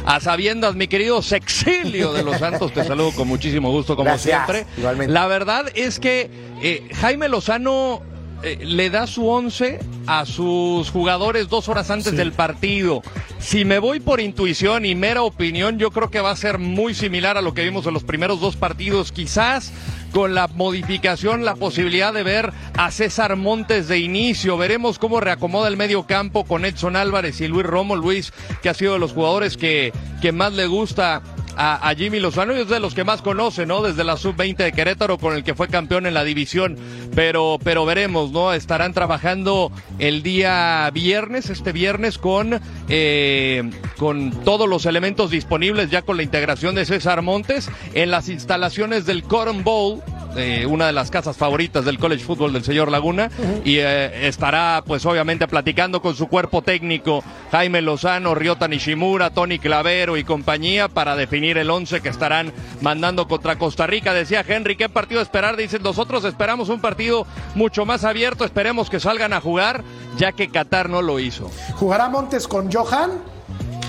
[0.05, 4.47] A sabiendas, mi querido Sexilio de los Santos, te saludo con muchísimo gusto como Gracias,
[4.47, 4.67] siempre.
[4.77, 5.13] igualmente.
[5.13, 6.29] La verdad es que
[6.61, 8.03] eh, Jaime Lozano
[8.43, 13.03] eh, le da su once a sus jugadores dos horas antes del partido.
[13.39, 16.95] Si me voy por intuición y mera opinión, yo creo que va a ser muy
[16.95, 19.13] similar a lo que vimos en los primeros dos partidos.
[19.13, 19.73] Quizás
[20.13, 24.57] con la modificación, la posibilidad de ver a César Montes de inicio.
[24.57, 27.97] Veremos cómo reacomoda el medio campo con Edson Álvarez y Luis Romo.
[27.97, 31.23] Luis, que ha sido de los jugadores que, que más le gusta
[31.57, 33.83] a, a Jimmy Lozano y es de los que más conoce, ¿no?
[33.83, 36.77] Desde la sub-20 de Querétaro con el que fue campeón en la división.
[37.15, 38.53] Pero, pero veremos, ¿no?
[38.53, 46.03] Estarán trabajando el día viernes, este viernes, con, eh, con todos los elementos disponibles, ya
[46.03, 50.03] con la integración de César Montes en las instalaciones del Cotton Bowl.
[50.35, 53.31] eh, una de las casas favoritas del college football del señor Laguna
[53.67, 59.59] y eh, estará pues obviamente platicando con su cuerpo técnico Jaime Lozano, Ryota Nishimura, Tony
[59.59, 64.13] Clavero y compañía para definir el once que estarán mandando contra Costa Rica.
[64.15, 65.57] Decía Henry, ¿qué partido esperar?
[65.57, 69.83] Dicen, nosotros esperamos un partido mucho más abierto, esperemos que salgan a jugar,
[70.17, 71.51] ya que Qatar no lo hizo.
[71.75, 73.11] Jugará Montes con Johan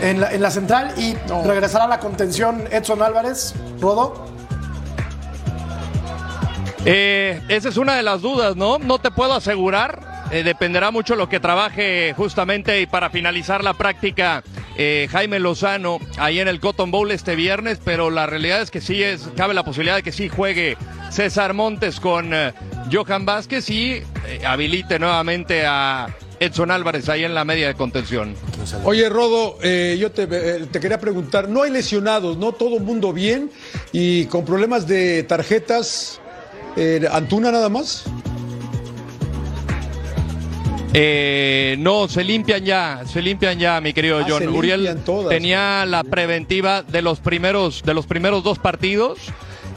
[0.01, 4.25] en la, en la central y regresará a la contención Edson Álvarez, Rodo.
[6.85, 8.77] Eh, esa es una de las dudas, ¿no?
[8.77, 10.13] No te puedo asegurar.
[10.33, 14.43] eh, dependerá mucho lo que trabaje justamente y para finalizar la práctica
[14.77, 18.81] eh, Jaime Lozano ahí en el Cotton Bowl este viernes, pero la realidad es que
[18.81, 20.77] sí es, cabe la posibilidad de que sí juegue
[21.11, 22.53] César Montes con eh,
[22.91, 26.07] Johan Vázquez y eh, habilite nuevamente a
[26.39, 28.35] Edson Álvarez ahí en la media de contención.
[28.83, 30.27] Oye, Rodo, yo te,
[30.79, 32.51] quería preguntar, no hay lesionados, ¿no?
[32.51, 33.51] Todo mundo bien
[33.91, 36.19] y con problemas de tarjetas.
[37.11, 38.05] ¿Antuna nada más?
[40.95, 44.47] Eh, no, se limpian ya, se limpian ya, mi querido Ah, John.
[44.49, 45.29] Uriel todas.
[45.29, 49.17] tenía la preventiva de los primeros, de los primeros dos partidos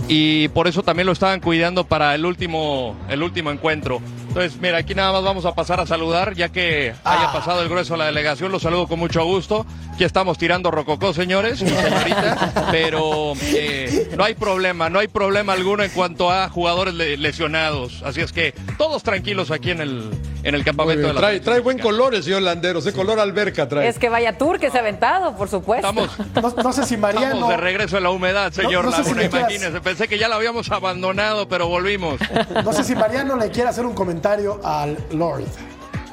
[0.09, 4.01] y por eso también lo estaban cuidando para el último, el último encuentro.
[4.29, 7.71] Entonces, mira, aquí nada más vamos a pasar a saludar, ya que haya pasado el
[7.71, 9.65] grueso de la delegación, los saludo con mucho gusto.
[9.95, 15.55] Aquí estamos tirando rococó, señores y señorita, pero eh, no hay problema, no hay problema
[15.55, 18.03] alguno en cuanto a jugadores le- lesionados.
[18.05, 20.11] Así es que todos tranquilos aquí en el,
[20.49, 23.89] en el campamento de la Trae, buen color el señor Landero, ese color alberca trae.
[23.89, 25.89] Es que vaya tour que se ha aventado, por supuesto.
[25.89, 26.17] Estamos,
[26.57, 27.27] No, no sé si Mariano.
[27.27, 29.81] estamos de regreso en la humedad, señor no si Laguna, quieras- imagínese.
[29.81, 32.21] Pensé que ya la habíamos abandonado, pero volvimos.
[32.65, 35.45] No sé si Mariano le quiere hacer un comentario al Lord.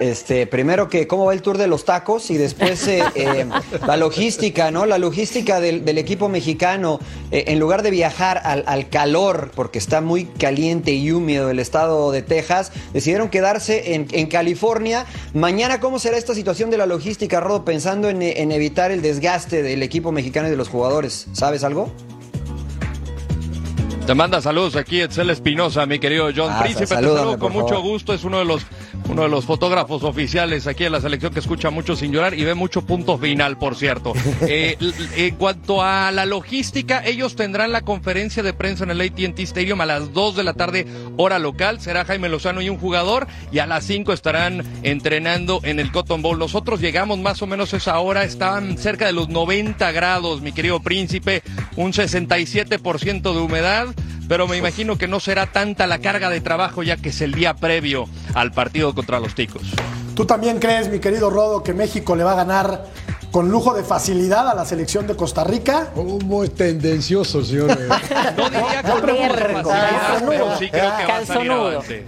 [0.04, 3.48] Este, primero que cómo va el tour de los tacos y después eh, eh,
[3.88, 4.86] la logística, ¿no?
[4.86, 7.00] La logística del, del equipo mexicano,
[7.32, 11.60] eh, en lugar de viajar al, al calor, porque está muy caliente y húmedo el
[11.60, 15.06] estado de Texas, decidieron quedarse en, en California.
[15.34, 17.63] Mañana, ¿cómo será esta situación de la logística, Rodo?
[17.63, 21.28] Pensando en, en evitar el desgaste del equipo mexicano y de los jugadores.
[21.32, 21.89] ¿Sabes algo?
[24.06, 26.88] Te manda saludos aquí Etzel Espinosa, mi querido John Ah, Príncipe.
[26.88, 28.13] Te saludo con mucho gusto.
[28.13, 28.66] Es uno de los
[29.10, 32.43] uno de los fotógrafos oficiales aquí en la selección que escucha mucho sin llorar y
[32.43, 34.13] ve mucho punto final, por cierto.
[34.45, 34.77] Eh,
[35.15, 39.79] en cuanto a la logística, ellos tendrán la conferencia de prensa en el AT&T Stadium
[39.82, 40.86] a las 2 de la tarde,
[41.17, 41.79] hora local.
[41.79, 46.21] Será Jaime Lozano y un jugador y a las 5 estarán entrenando en el Cotton
[46.21, 46.38] Bowl.
[46.38, 50.51] Nosotros llegamos más o menos a esa hora, estaban cerca de los 90 grados, mi
[50.51, 51.41] querido príncipe,
[51.75, 53.88] un 67% de humedad
[54.27, 57.34] pero me imagino que no será tanta la carga de trabajo ya que es el
[57.34, 59.62] día previo al partido contra los ticos.
[60.15, 62.88] ¿Tú también crees, mi querido Rodo, que México le va a ganar
[63.32, 65.91] con lujo de facilidad a la selección de Costa Rica?
[65.96, 67.69] ¿Cómo es tendencioso, señor?
[68.38, 72.06] No diría con lujo de facilidad, pero sí creo que va a salir avante.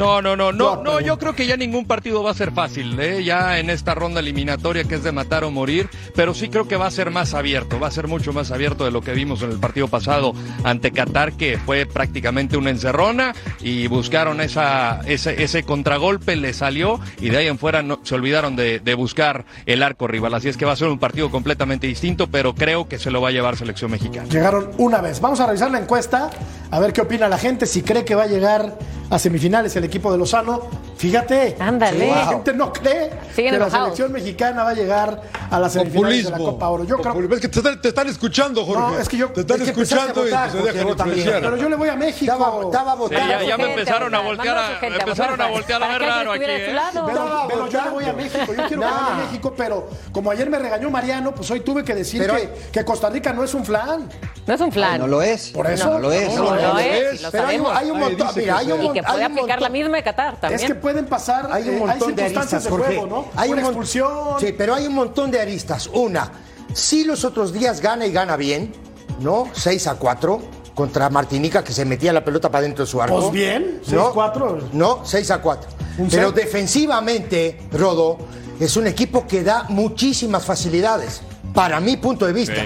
[0.00, 2.52] No, no, no, no, Yo no, yo creo que ya ningún partido va a ser
[2.52, 3.22] fácil, ¿eh?
[3.22, 6.76] ya en esta ronda eliminatoria que es de matar o morir, pero sí creo que
[6.76, 9.42] va a ser más abierto, va a ser mucho más abierto de lo que vimos
[9.42, 10.32] en el partido pasado
[10.64, 16.98] ante Qatar, que fue prácticamente una encerrona y buscaron esa, ese, ese contragolpe, le salió
[17.20, 20.48] y de ahí en fuera no- se olvidaron de, de buscar el arco rival, así
[20.48, 23.28] es que va a ser un partido completamente distinto, pero creo que se lo va
[23.28, 24.28] a llevar selección mexicana.
[24.30, 25.20] Llegaron una vez.
[25.20, 26.30] Vamos a revisar la encuesta,
[26.70, 28.78] a ver qué opina la gente, si cree que va a llegar
[29.10, 30.89] a semifinales el equipo de Lozano.
[31.00, 32.08] Fíjate, Ándale.
[32.10, 33.84] la gente no cree Siguen que la enojados.
[33.96, 36.36] selección mexicana va a llegar a las semifinales de la.
[36.36, 36.84] Copa Oro.
[36.84, 37.34] Yo creo.
[37.34, 38.82] Es que te están, te están escuchando, Jorge.
[38.82, 41.40] No, es que yo- Te están es escuchando a votar, y se dejan influenciar.
[41.40, 42.30] pero yo le voy a México.
[42.30, 43.28] Estaba, estaba Sí, votando.
[43.30, 45.50] ya, ya me empezaron a voltear a, a empezaron a votar.
[45.52, 46.76] voltear a ver ¿Para qué raro aquí, ¿eh?
[46.92, 49.08] Pero, pero yo le voy a México, yo quiero que Nah.
[49.08, 52.52] gane México, pero como ayer me regañó Mariano, pues hoy tuve que decir Pero- que,
[52.72, 54.06] que Costa Rica no es un flan.
[54.46, 54.98] No es un flan.
[55.00, 55.48] No lo es.
[55.50, 55.90] Por eso.
[55.90, 56.28] No lo es.
[56.34, 57.20] No, No, lo no es, es.
[57.20, 57.56] y lo Pero hay,
[57.90, 58.28] un- montón.
[58.36, 58.72] Mira, hay sí.
[58.72, 60.60] un Y mon- que puede aplicar la montón- misma de Qatar también.
[60.60, 62.96] Es que pueden pasar, Hay un eh, montón de circunstancias aristas, de Jorge.
[62.96, 63.28] juego, ¿no?
[63.36, 64.40] Hay Una un expulsión.
[64.40, 65.88] Sí, pero hay un montón de aristas.
[65.92, 66.30] Una,
[66.72, 68.72] Sí, los otros días gana y gana bien,
[69.20, 69.48] ¿no?
[69.52, 70.40] 6 a 4
[70.74, 73.18] contra Martinica, que se metía la pelota para dentro de su arco.
[73.18, 74.14] Pues bien, ¿No?
[74.14, 74.70] 6-4.
[74.72, 75.70] No, 6 a 4.
[75.98, 78.18] Un Pero defensivamente, Rodo,
[78.58, 81.22] es un equipo que da muchísimas facilidades,
[81.52, 82.62] para mi punto de vista.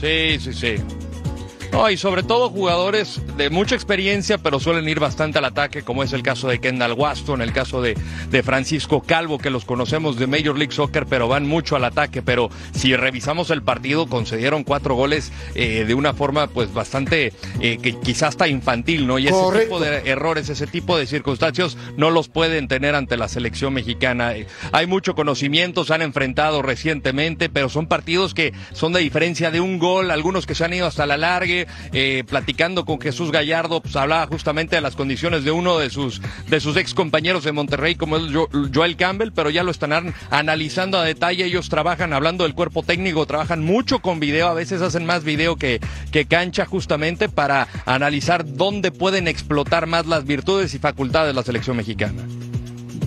[0.00, 0.76] Sí, sí, sí.
[1.72, 6.02] No, y sobre todo jugadores de mucha experiencia, pero suelen ir bastante al ataque, como
[6.02, 7.96] es el caso de Kendall Waston, el caso de,
[8.30, 12.20] de Francisco Calvo, que los conocemos de Major League Soccer, pero van mucho al ataque.
[12.20, 17.78] Pero si revisamos el partido, concedieron cuatro goles eh, de una forma, pues bastante, eh,
[17.82, 19.18] que quizás hasta infantil, ¿no?
[19.18, 19.64] Y ese Correcto.
[19.64, 24.36] tipo de errores, ese tipo de circunstancias, no los pueden tener ante la selección mexicana.
[24.36, 29.50] Eh, Hay mucho conocimiento, se han enfrentado recientemente, pero son partidos que son de diferencia
[29.50, 31.16] de un gol, algunos que se han ido hasta la
[31.92, 36.20] eh, platicando con Jesús Gallardo, pues hablaba justamente de las condiciones de uno de sus,
[36.48, 39.92] de sus ex compañeros de Monterrey, como es Jo- Joel Campbell, pero ya lo están
[39.92, 44.54] an- analizando a detalle, ellos trabajan hablando del cuerpo técnico, trabajan mucho con video, a
[44.54, 50.24] veces hacen más video que, que cancha justamente para analizar dónde pueden explotar más las
[50.24, 52.22] virtudes y facultades de la selección mexicana.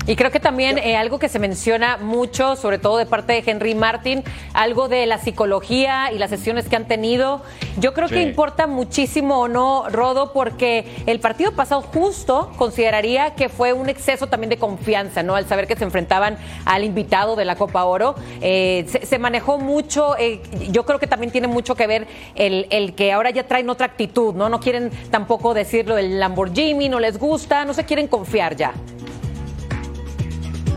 [0.07, 3.43] Y creo que también eh, algo que se menciona mucho, sobre todo de parte de
[3.45, 7.41] Henry Martin, algo de la psicología y las sesiones que han tenido.
[7.77, 13.49] Yo creo que importa muchísimo o no, Rodo, porque el partido pasado justo consideraría que
[13.49, 15.35] fue un exceso también de confianza, ¿no?
[15.35, 18.15] Al saber que se enfrentaban al invitado de la Copa Oro.
[18.41, 22.67] Eh, se, se manejó mucho, eh, yo creo que también tiene mucho que ver el,
[22.69, 24.49] el que ahora ya traen otra actitud, ¿no?
[24.49, 28.73] No quieren tampoco decirlo del Lamborghini, no les gusta, no se quieren confiar ya.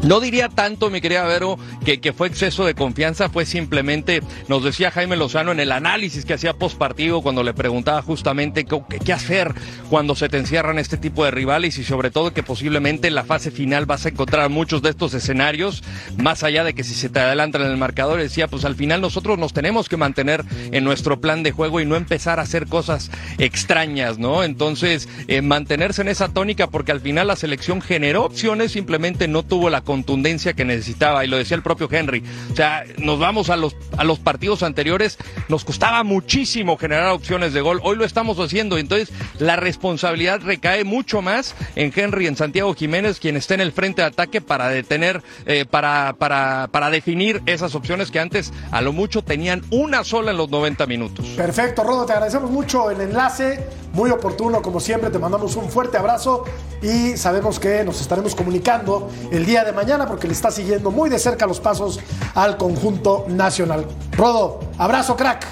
[0.03, 4.93] No diría tanto, mi querida Vero, que, fue exceso de confianza, fue simplemente, nos decía
[4.93, 9.13] Jaime Lozano en el análisis que hacía post partido cuando le preguntaba justamente qué, qué
[9.13, 9.55] hacer
[9.91, 13.25] cuando se te encierran este tipo de rivales y sobre todo que posiblemente en la
[13.25, 15.83] fase final vas a encontrar muchos de estos escenarios,
[16.17, 19.01] más allá de que si se te adelantan en el marcador, decía, pues al final
[19.01, 22.69] nosotros nos tenemos que mantener en nuestro plan de juego y no empezar a hacer
[22.69, 24.45] cosas extrañas, ¿no?
[24.45, 29.43] Entonces, eh, mantenerse en esa tónica porque al final la selección generó opciones, simplemente no
[29.43, 32.23] tuvo la contundencia que necesitaba y lo decía el propio Henry.
[32.53, 35.17] O sea, nos vamos a los, a los partidos anteriores,
[35.49, 40.85] nos costaba muchísimo generar opciones de gol, hoy lo estamos haciendo, entonces la responsabilidad recae
[40.85, 44.69] mucho más en Henry, en Santiago Jiménez, quien está en el frente de ataque para
[44.69, 50.05] detener, eh, para, para, para definir esas opciones que antes a lo mucho tenían una
[50.05, 51.25] sola en los 90 minutos.
[51.29, 53.65] Perfecto, Rodo, te agradecemos mucho el enlace,
[53.99, 56.45] muy oportuno como siempre, te mandamos un fuerte abrazo
[56.81, 61.11] y sabemos que nos estaremos comunicando el día de mañana porque le está siguiendo muy
[61.11, 61.99] de cerca los pasos
[62.37, 63.87] al conjunto nacional.
[64.13, 65.45] Rodo, abrazo crack.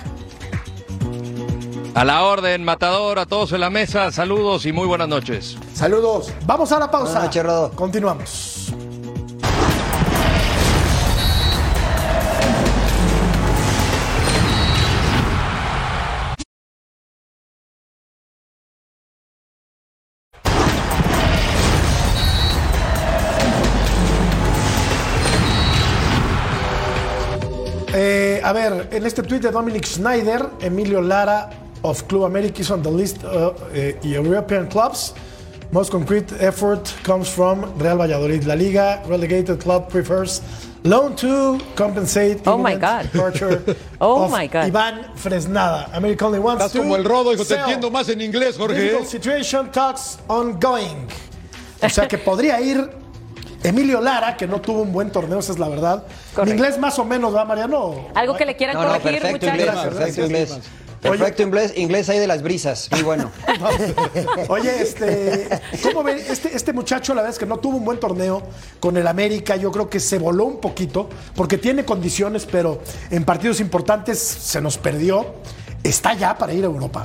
[1.95, 5.57] A la orden, Matador, a todos en la mesa, saludos y muy buenas noches.
[5.75, 6.33] Saludos.
[6.45, 7.13] Vamos a la pausa.
[7.13, 7.73] Buenas noches, Rodo.
[7.73, 8.56] Continuamos.
[28.47, 31.51] A ver, en este tweet de Dominic Schneider, Emilio Lara
[31.83, 35.15] of Club America is on the list of uh, European clubs.
[35.73, 38.45] Most concrete effort comes from Real Valladolid.
[38.45, 40.41] La Liga relegated club prefers
[40.85, 43.11] loan to compensate Oh my God.
[43.11, 43.61] departure
[44.01, 44.69] Oh of my God.
[44.71, 45.91] Iván Fresnada.
[45.93, 47.61] America only wants Estás to como el rodo, hijo, te sell.
[47.65, 48.77] entiendo más en inglés, Jorge.
[48.79, 48.83] ¿eh?
[48.83, 51.09] Difficult situation talks ongoing.
[51.83, 52.89] O sea que podría ir
[53.67, 56.05] Emilio Lara, que no tuvo un buen torneo, esa es la verdad.
[56.35, 56.45] Correcto.
[56.45, 58.09] Mi inglés más o menos, ¿va, Mariano?
[58.15, 59.59] Algo que le quieran No, no, corregir, perfecto muchachos.
[59.59, 60.59] inglés, Gracias, perfecto inglés.
[61.01, 62.89] Perfecto inglés, inglés ahí de las brisas.
[62.93, 63.31] Muy bueno.
[64.49, 65.49] Oye, este,
[65.83, 66.19] ¿cómo ven?
[66.19, 68.43] Este, este muchacho, la verdad es que no tuvo un buen torneo
[68.81, 69.57] con el América.
[69.57, 74.61] Yo creo que se voló un poquito porque tiene condiciones, pero en partidos importantes se
[74.61, 75.35] nos perdió.
[75.83, 77.05] ¿Está ya para ir a Europa?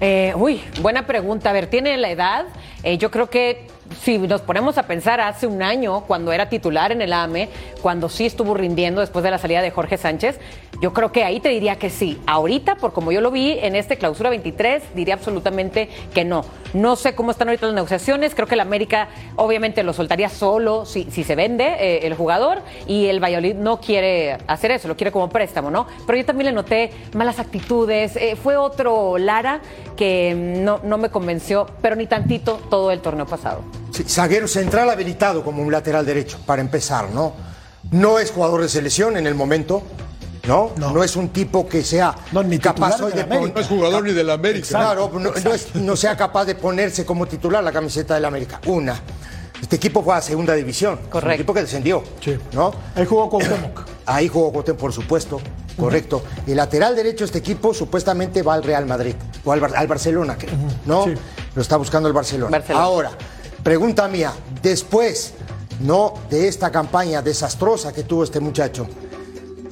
[0.00, 1.50] Eh, uy, buena pregunta.
[1.50, 2.46] A ver, ¿tiene la edad?
[2.82, 3.66] Eh, yo creo que
[4.02, 7.48] si nos ponemos a pensar hace un año, cuando era titular en el AME,
[7.82, 10.38] cuando sí estuvo rindiendo después de la salida de Jorge Sánchez,
[10.80, 12.20] yo creo que ahí te diría que sí.
[12.26, 16.44] Ahorita, por como yo lo vi en este clausura 23, diría absolutamente que no.
[16.72, 18.34] No sé cómo están ahorita las negociaciones.
[18.34, 23.06] Creo que el América obviamente lo soltaría solo si, se vende eh, el jugador y
[23.06, 25.86] el Valladolid no quiere hacer eso, lo quiere como préstamo, ¿no?
[26.06, 28.16] Pero yo también le noté malas actitudes.
[28.16, 29.60] eh, fue otro Lara
[29.96, 30.34] que
[30.84, 33.62] no me convenció, pero ni tantito todo el torneo pasado.
[33.92, 37.32] Sí, zaguero central habilitado como un lateral derecho, para empezar, ¿no?
[37.90, 39.82] No es jugador de selección en el momento,
[40.46, 40.72] ¿no?
[40.76, 43.24] No, es un tipo que sea No, ni capaz hoy de.
[43.24, 44.68] No es jugador ni del América.
[44.68, 48.60] Claro, no, no es- no sea capaz de ponerse como titular la camiseta del América.
[48.66, 49.00] Una.
[49.60, 50.94] Este equipo fue a segunda división.
[50.98, 51.34] Es un Correcto.
[51.34, 52.04] equipo que descendió.
[52.24, 52.38] Sí.
[52.52, 52.72] ¿No?
[52.94, 53.80] Ahí jugó Cuauhtémoc.
[54.06, 55.40] Ahí jugó Coten, por supuesto.
[55.76, 56.22] Correcto.
[56.46, 59.14] El lateral derecho de este equipo supuestamente va al Real Madrid
[59.44, 60.54] o al, Bar- al Barcelona, creo,
[60.86, 61.04] ¿no?
[61.04, 61.14] Sí.
[61.54, 62.50] Lo está buscando el Barcelona.
[62.56, 62.84] Barcelona.
[62.84, 63.10] Ahora,
[63.62, 65.34] pregunta mía, después,
[65.80, 68.86] no de esta campaña desastrosa que tuvo este muchacho,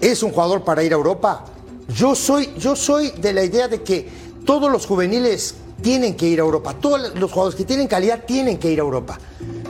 [0.00, 1.44] ¿es un jugador para ir a Europa?
[1.88, 4.08] Yo soy, yo soy de la idea de que
[4.44, 8.58] todos los juveniles tienen que ir a Europa, todos los jugadores que tienen calidad tienen
[8.58, 9.18] que ir a Europa.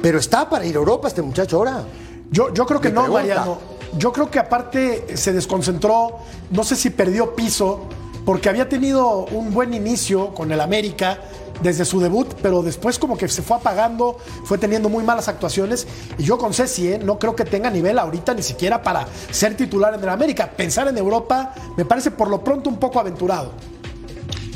[0.01, 1.85] Pero está para ir a Europa este muchacho ahora.
[2.31, 3.21] Yo, yo creo que no, pregunta.
[3.21, 3.59] Mariano.
[3.97, 6.19] Yo creo que aparte se desconcentró,
[6.51, 7.89] no sé si perdió piso,
[8.25, 11.21] porque había tenido un buen inicio con el América
[11.63, 15.87] desde su debut, pero después como que se fue apagando, fue teniendo muy malas actuaciones.
[16.19, 16.99] Y yo con Ceci, ¿eh?
[16.99, 20.51] no creo que tenga nivel ahorita ni siquiera para ser titular en el América.
[20.57, 23.53] Pensar en Europa me parece por lo pronto un poco aventurado.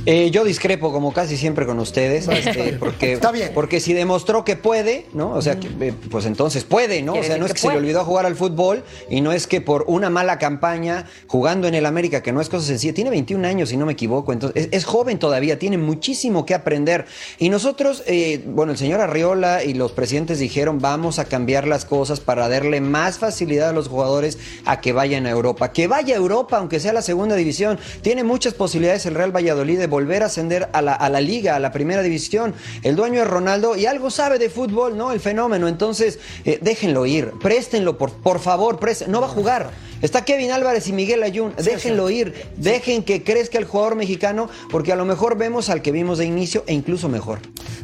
[0.07, 3.51] Eh, yo discrepo como casi siempre con ustedes, este, porque, Está bien.
[3.55, 5.33] porque si demostró que puede, ¿no?
[5.33, 7.15] O sea, que, eh, pues entonces puede, ¿no?
[7.15, 9.47] O sea, no es que, que se le olvidó jugar al fútbol y no es
[9.47, 13.11] que por una mala campaña jugando en el América, que no es cosa sencilla, tiene
[13.11, 17.05] 21 años si no me equivoco, entonces es, es joven todavía, tiene muchísimo que aprender.
[17.39, 21.85] Y nosotros, eh, bueno, el señor Arriola y los presidentes dijeron, vamos a cambiar las
[21.85, 25.73] cosas para darle más facilidad a los jugadores a que vayan a Europa.
[25.73, 27.79] Que vaya a Europa, aunque sea la segunda división.
[28.01, 31.57] Tiene muchas posibilidades el Real Valladolid de volver a ascender a la, a la liga,
[31.57, 32.55] a la primera división.
[32.83, 35.13] El dueño es Ronaldo y algo sabe de fútbol, ¿no?
[35.13, 35.69] El fenómeno.
[35.69, 39.11] Entonces, eh, déjenlo ir, préstenlo, por, por favor, presten.
[39.11, 39.71] No va a jugar.
[40.03, 41.53] Está Kevin Álvarez y Miguel Ayun.
[41.57, 42.35] Déjenlo ir.
[42.57, 46.25] Dejen que crezca el jugador mexicano, porque a lo mejor vemos al que vimos de
[46.27, 47.41] inicio e incluso mejor.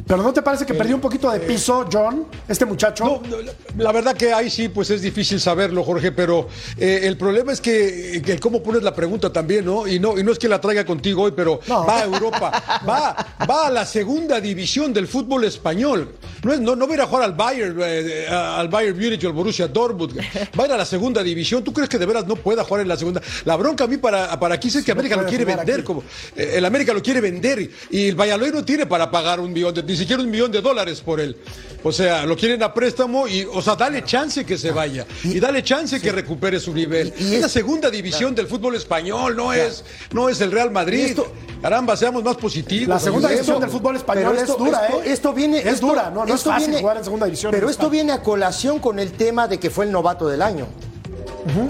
[0.07, 3.03] Pero ¿no te parece que perdió un poquito de piso, John, este muchacho?
[3.03, 3.37] No, no,
[3.83, 7.59] la- verdad que ahí sí, pues es difícil saberlo, Jorge, pero eh, el problema es
[7.59, 9.85] que, que cómo pones la pregunta también, ¿no?
[9.87, 11.85] Y no, y no es que la traiga contigo hoy, pero No.
[11.85, 16.13] va a Europa, va, va a la segunda división del fútbol español.
[16.43, 19.23] No, es, no, no va a ir a jugar al Bayern, eh, al Bayern Múnich
[19.25, 20.17] o al Borussia Dortmund.
[20.57, 21.63] Va a ir a la segunda división.
[21.63, 23.21] ¿Tú crees que de veras no pueda jugar en la segunda?
[23.45, 25.75] La bronca a mí para, para aquí es que no América lo quiere vender.
[25.75, 25.83] aquí.
[25.83, 26.03] Como,
[26.35, 29.73] eh, el América lo quiere vender y el Valladolid no tiene para pagar un millón,
[29.73, 31.37] de, ni siquiera un millón de dólares por él.
[31.83, 35.39] O sea, lo quieren a préstamo y, o sea, dale chance que se vaya y,
[35.39, 37.13] dale chance que recupere su nivel.
[37.19, 40.71] Y- y es la segunda división del fútbol español, no es, no es el Real
[40.71, 41.05] Madrid.
[41.05, 42.87] Esto- Caramba, seamos más positivos.
[42.89, 45.11] La segunda división del fútbol español Pero es dura, esto, ¿eh?
[45.11, 45.57] esto viene.
[45.59, 47.51] Es esto- dura, no, no es esto fácil viene- jugar en segunda división.
[47.51, 50.67] Pero esto viene a colación con el tema de que fue el novato del año.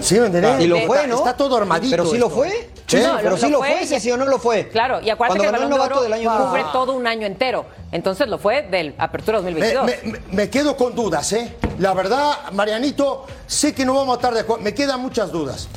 [0.00, 0.60] ¿Sí me entendés?
[0.60, 1.16] Y lo Está- fue, ¿no?
[1.18, 1.90] Está todo armadito.
[1.90, 2.70] Pero sí lo fue.
[2.86, 2.96] Sí.
[3.02, 4.68] No, pero lo- sí lo lo fue, fue, sí o no lo fue.
[4.68, 6.64] Claro, y acuérdate Cuando que el ganó el Balón de novato Oro del año cubre
[6.72, 7.66] todo un año entero.
[7.92, 9.84] Entonces lo fue del Apertura Me, 2022.
[9.84, 11.54] me- me- me quedo con dudas, ¿eh?
[11.78, 14.62] La verdad, Marianito, sé que no vamos a estar de acuerdo.
[14.62, 15.68] Me quedan muchas dudas.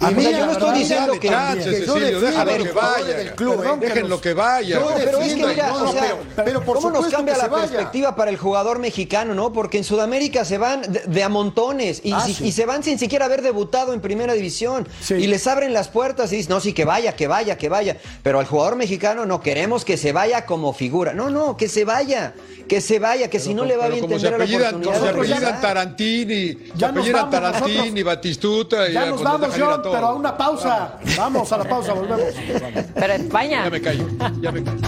[0.00, 3.16] Y mira, mira, yo no estoy diciendo que- yo defiendo a que vaya.
[3.16, 3.68] del club, ¿eh?
[3.80, 4.80] Déjenlo que vaya.
[4.80, 7.06] Yo Pero es que defiendo- mira, no, no, o sea, pero- pero por ¿cómo nos
[7.08, 9.52] cambia la perspectiva para el jugador mexicano, no?
[9.52, 13.26] Porque en Sudamérica se van de, a montones y, Ah, y se van sin siquiera
[13.26, 14.88] haber debutado en primera división.
[15.10, 17.98] Y les abren las puertas y dicen, no, sí, que vaya, que vaya, que vaya.
[18.22, 21.12] Pero al jugador mexicano no queremos que se vaya como figura.
[21.12, 22.32] No, no, que se vaya,
[22.68, 25.60] que se vaya, que si no le va bien tendrá la oportunidad como se apellidan.
[25.60, 28.02] Tarantini, se apellidan Tarantini.
[28.02, 30.98] Batistuta y Ya pues nos nos vamos, pero a una pausa.
[31.16, 32.34] Vamos a la pausa, volvemos.
[32.94, 33.64] Pero España.
[33.64, 34.06] Ya me callo,
[34.40, 34.80] ya me callo.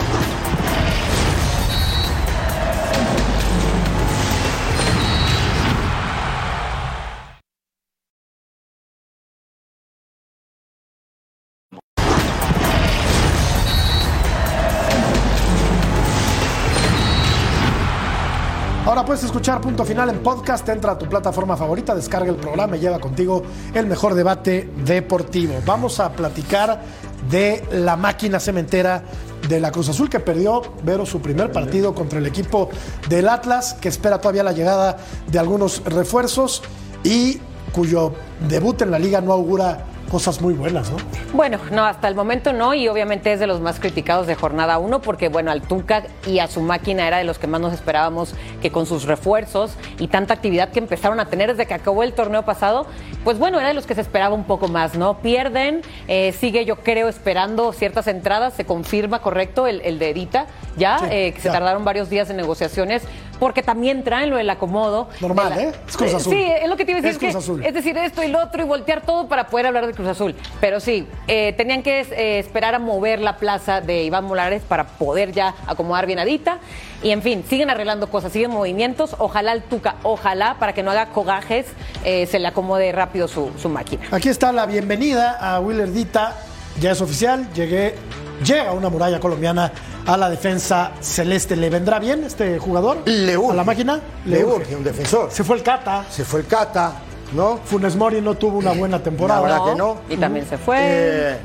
[19.12, 22.81] Puedes escuchar Punto Final en podcast, entra a tu plataforma favorita, descarga el programa y
[22.81, 23.42] lleva contigo
[23.75, 25.53] el mejor debate deportivo.
[25.66, 26.81] Vamos a platicar
[27.29, 29.05] de la máquina cementera
[29.46, 32.70] de la Cruz Azul que perdió Vero su primer partido contra el equipo
[33.11, 34.96] del Atlas, que espera todavía la llegada
[35.27, 36.62] de algunos refuerzos
[37.05, 37.38] y
[37.75, 38.14] cuyo
[38.48, 40.98] debut en la liga no augura cosas muy buenas, ¿no?
[41.33, 44.77] Bueno, no, hasta el momento no, y obviamente es de los más criticados de jornada
[44.79, 47.72] 1, porque bueno, al Tuca y a su máquina era de los que más nos
[47.72, 52.03] esperábamos que con sus refuerzos y tanta actividad que empezaron a tener desde que acabó
[52.03, 52.87] el torneo pasado,
[53.25, 55.16] pues bueno, era de los que se esperaba un poco más, ¿no?
[55.18, 60.46] Pierden, eh, sigue yo creo esperando ciertas entradas, se confirma correcto el, el de Edita,
[60.77, 63.02] ya, Sí, eh, que se tardaron varios días en negociaciones,
[63.38, 65.08] porque también traen lo del acomodo.
[65.21, 65.73] Normal, de la- ¿eh?
[65.88, 66.33] Es Cruz Azul.
[66.33, 67.25] Sí, es lo que te iba a decir.
[67.29, 67.65] Es que- Azul.
[67.65, 70.35] es decir, esto y lo otro y voltear todo para poder hablar de Cruz Azul.
[70.61, 74.87] Pero sí, eh, tenían que eh, esperar a mover la plaza de Iván Molares para
[74.87, 76.59] poder ya acomodar bien a Dita.
[77.03, 79.17] Y en fin, siguen arreglando cosas, siguen movimientos.
[79.19, 81.67] Ojalá el Tuca, ojalá para que no haga cogajes,
[82.05, 84.03] eh, se le acomode rápido su, su máquina.
[84.11, 86.37] Aquí está la bienvenida a Willer Dita.
[86.81, 87.96] Ya es oficial, llegué,
[88.42, 89.73] llega una muralla colombiana
[90.07, 91.57] a la defensa celeste.
[91.57, 93.03] ¿Le vendrá bien este jugador?
[93.05, 93.53] Le urge.
[93.53, 94.00] ¿A la máquina?
[94.25, 95.31] Le urge un defensor.
[95.31, 96.05] Se fue el Cata.
[96.11, 96.92] Se fue el Cata.
[97.35, 97.58] ¿No?
[97.64, 99.40] Funes Mori no tuvo una buena temporada.
[99.40, 99.96] La verdad que no.
[100.08, 100.76] Y también se fue.
[100.80, 101.38] Eh,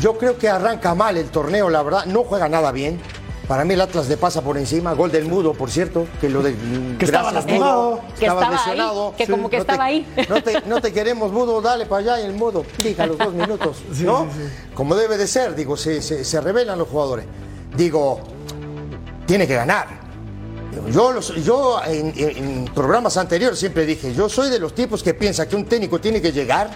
[0.00, 2.04] Yo creo que arranca mal el torneo, la verdad.
[2.06, 3.00] No juega nada bien.
[3.48, 4.92] Para mí el Atlas le pasa por encima.
[4.92, 6.54] Gol del Mudo, por cierto, que lo de
[7.00, 8.00] Que estaba lastimado.
[8.16, 9.14] Que Estaba estaba ahí, lesionado.
[9.18, 10.06] que como que No te- estaba ahí.
[10.28, 12.64] No te, no te queremos, Mudo, dale para allá y el Mudo.
[12.78, 14.26] Diga los dos minutos, Sí, ¿no?
[14.32, 14.70] sí, sí.
[14.74, 17.26] Como debe de ser, digo, se, se, se revelan los jugadores.
[17.76, 18.20] Digo,
[19.26, 19.99] tiene que ganar.
[20.92, 25.48] Yo, yo en- en programas anteriores siempre dije, yo soy de los tipos que piensa
[25.48, 26.70] que un técnico tiene que llegar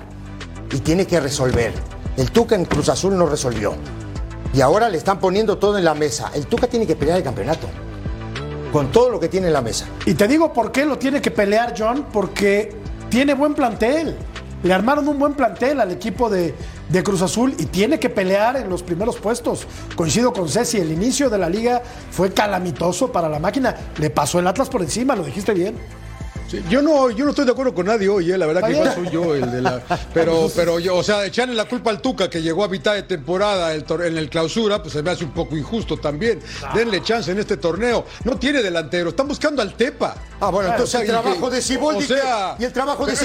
[0.72, 1.72] y tiene que resolver.
[2.16, 3.74] El Tuca en Cruz Azul no resolvió.
[4.52, 6.30] Y ahora le están poniendo todo en la mesa.
[6.34, 7.66] El Tuca tiene que pelear el campeonato.
[8.72, 9.86] Con todo lo que tiene en la mesa.
[10.06, 12.74] Y te digo por qué lo tiene que pelear John, porque
[13.08, 14.16] tiene buen plantel.
[14.64, 16.54] Le armaron un buen plantel al equipo de,
[16.94, 19.66] de Cruz Azul y tiene que pelear en los primeros puestos.
[19.96, 23.74] Coincido con Ceci, el inicio de la liga fue calamitoso para la máquina.
[23.98, 25.74] Le pasó el Atlas por encima, lo dijiste bien.
[26.48, 28.72] Sí, yo no, yo no estoy de acuerdo con nadie hoy, eh, la verdad que
[28.72, 29.80] igual soy yo el de la.
[30.12, 33.02] Pero, pero yo, o sea, echarle la culpa al Tuca que llegó a mitad de
[33.04, 36.40] temporada el tor- en el clausura, pues se me hace un poco injusto también.
[36.74, 38.04] Denle chance en este torneo.
[38.24, 40.14] No tiene delantero, están buscando al Tepa.
[40.40, 42.04] Ah, bueno, entonces el trabajo de Siboldi.
[42.04, 43.24] o sea, y el trabajo de pero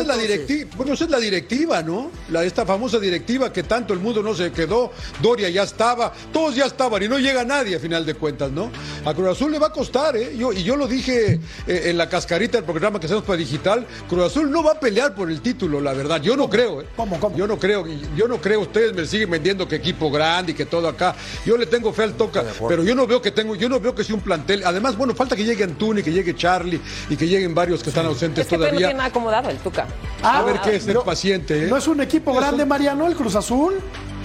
[0.00, 0.70] es la, directiva.
[0.76, 2.10] Bueno, esa es la directiva, ¿no?
[2.30, 4.90] La, esta famosa directiva que tanto el mundo no se quedó.
[5.22, 8.70] Doria ya estaba, todos ya estaban y no llega nadie a final de cuentas, ¿no?
[9.04, 10.34] A Cruz Azul le va a costar, ¿eh?
[10.36, 13.86] Yo, y yo lo dije eh, en la cascarita del programa que hacemos para digital.
[14.08, 16.20] Cruz Azul no va a pelear por el título, la verdad.
[16.20, 16.86] Yo no creo, ¿eh?
[16.96, 17.36] ¿Cómo, cómo?
[17.36, 17.84] Yo no creo,
[18.16, 18.60] yo no creo.
[18.60, 21.14] Ustedes me siguen vendiendo que equipo grande y que todo acá.
[21.44, 23.94] Yo le tengo fe al Toca, pero yo no veo que tengo, yo no veo
[23.94, 24.62] que sea un plantel.
[24.64, 28.06] Además, bueno, falta que llegue Antuni, que llegue Charlie y que lleguen varios que están
[28.06, 29.86] ausentes Es que todavía no tiene nada acomodado el Tuca.
[30.22, 31.68] a ver qué es pero el paciente, ¿eh?
[31.68, 33.74] ¿No es un equipo grande, Mariano, el Cruz Azul?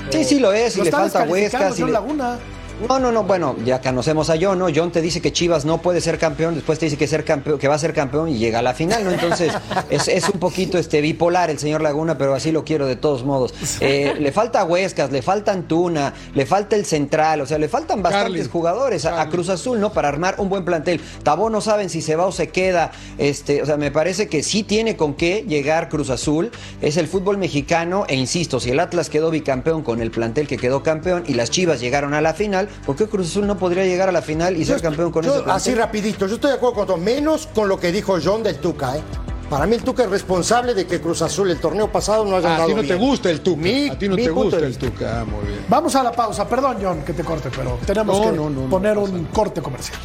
[0.10, 2.38] Sí, sí lo es, y Lo le está falta y John le- Laguna.
[2.82, 4.68] No, no, no, bueno, ya conocemos a John, ¿no?
[4.74, 7.58] John te dice que Chivas no puede ser campeón, después te dice que, ser campeón,
[7.58, 9.12] que va a ser campeón y llega a la final, ¿no?
[9.12, 9.54] Entonces,
[9.90, 13.24] es, es un poquito este bipolar el señor Laguna, pero así lo quiero de todos
[13.24, 13.54] modos.
[13.80, 18.04] Eh, le falta Huescas, le falta Antuna, le falta el central, o sea, le faltan
[18.04, 18.50] bastantes Carly.
[18.52, 19.94] jugadores a, a Cruz Azul, ¿no?
[19.94, 21.00] Para armar un buen plantel.
[21.24, 24.44] Tabó no saben si se va o se queda, este, o sea, me parece que
[24.44, 26.52] sí tiene con qué llegar Cruz Azul,
[26.82, 30.58] es el fútbol mexicano, e insisto, si el Atlas quedó bicampeón con el plantel que
[30.58, 33.84] quedó campeón y las Chivas llegaron a la final, ¿por qué Cruz Azul no podría
[33.86, 35.50] llegar a la final y ser campeón con plantel?
[35.50, 38.58] Así rapidito, yo estoy de acuerdo con todo, menos con lo que dijo John del
[38.58, 39.02] Tuca, ¿eh?
[39.50, 42.56] Para mí el Tuca es responsable de que Cruz Azul el torneo pasado no haya
[42.58, 43.62] Ah, a ti no te gusta el Tuca.
[43.62, 44.76] Mi- a ti no te gusta el.
[44.76, 45.22] Tuca.
[45.22, 45.60] Ah, muy bien.
[45.70, 46.48] Vamos a la pausa.
[46.50, 50.00] Perdón, John, que te corte, pero tenemos No, que no, poner un corte comercial.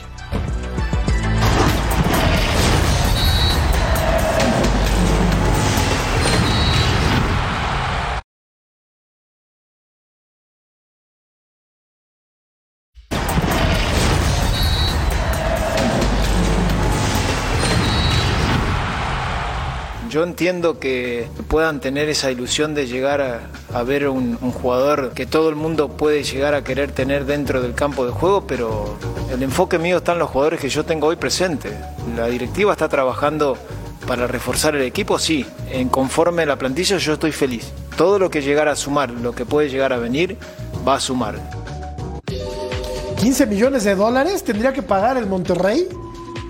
[20.10, 23.42] Yo entiendo que puedan tener esa ilusión de llegar a,
[23.72, 27.74] a ver un, jugador que todo el mundo puede llegar a querer tener dentro del
[27.74, 28.96] campo de juego, pero
[29.32, 31.72] el enfoque mío está en los jugadores que yo tengo hoy presentes.
[32.16, 33.56] La directiva está trabajando
[34.08, 35.46] para reforzar el equipo, sí.
[35.70, 37.70] En conforme la plantilla yo estoy feliz.
[37.96, 40.36] Todo lo que llegara a sumar, lo que puede llegar a venir,
[40.86, 41.36] va a sumar.
[43.20, 45.86] 15 millones de dólares tendría que pagar el Monterrey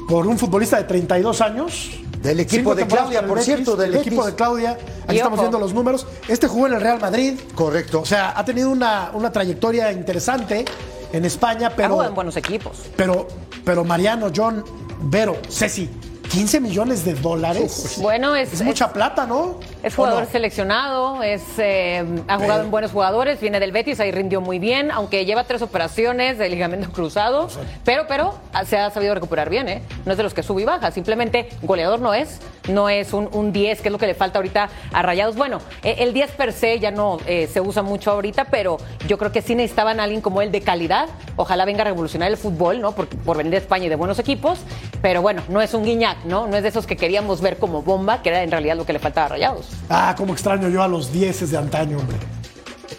[0.08, 1.90] por un futbolista de 32 años.
[2.22, 4.26] Del equipo Cinco de Claudia, por Betis, cierto, del equipo Betis.
[4.32, 4.70] de Claudia.
[5.04, 5.42] Aquí Y estamos ojo.
[5.44, 6.06] viendo los números.
[6.28, 7.38] Este jugó en el Real Madrid.
[7.54, 8.00] Correcto.
[8.02, 10.64] O sea, ha tenido una, una trayectoria interesante
[11.12, 12.82] en España, Ha pero, jugado en buenos equipos.
[12.96, 13.26] pero,
[13.64, 14.62] pero Mariano, John,
[15.02, 15.88] Vero, Ceci,
[16.30, 17.98] 15 millones de dólares.
[18.00, 19.56] Bueno, es, Es es- mucha plata, ¿no?
[19.82, 20.30] Es ¿O jugador no?
[20.30, 24.90] seleccionado, es, eh, ha jugado en buenos jugadores, viene del Betis, ahí rindió muy bien,
[24.92, 27.48] aunque lleva tres operaciones de ligamento cruzado,
[27.84, 29.82] pero, pero ah, se ha sabido recuperar bien, ¿eh?
[30.04, 33.28] No es de los que sube y baja, simplemente goleador no es, no es un,
[33.32, 35.34] un 10, que es lo que le falta ahorita a Rayados.
[35.34, 38.76] Bueno, eh, el 10 per se ya no eh, se usa mucho ahorita, pero
[39.08, 42.30] yo creo que sí necesitaban a alguien como él de calidad, ojalá venga a revolucionar
[42.30, 42.92] el fútbol, ¿no?
[42.92, 44.60] Por, por venir de España y de buenos equipos,
[45.02, 46.46] pero bueno, no es un guiñac, ¿no?
[46.46, 48.92] No es de esos que queríamos ver como bomba, que era en realidad lo que
[48.92, 49.66] le faltaba a Rayados.
[49.88, 52.16] Ah, cómo extraño yo a los 10 de antaño, hombre.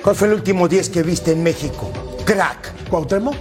[0.03, 1.91] ¿Cuál fue el último 10 que viste en México?
[2.26, 2.89] Crack.
[2.89, 3.36] Cuauhtémoc,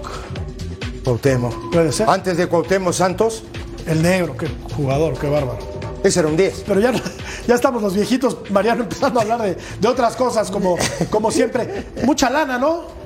[1.04, 1.70] Cuauhtémoc.
[1.72, 2.08] Puede ser.
[2.08, 3.42] Antes de Cuauhtémoc Santos,
[3.86, 5.58] el negro, qué jugador, qué bárbaro.
[6.04, 6.64] ese era un 10.
[6.66, 6.92] Pero ya,
[7.46, 10.76] ya estamos los viejitos, Mariano, empezando a hablar de, de otras cosas, como,
[11.10, 11.86] como siempre.
[12.04, 12.99] Mucha lana, ¿no?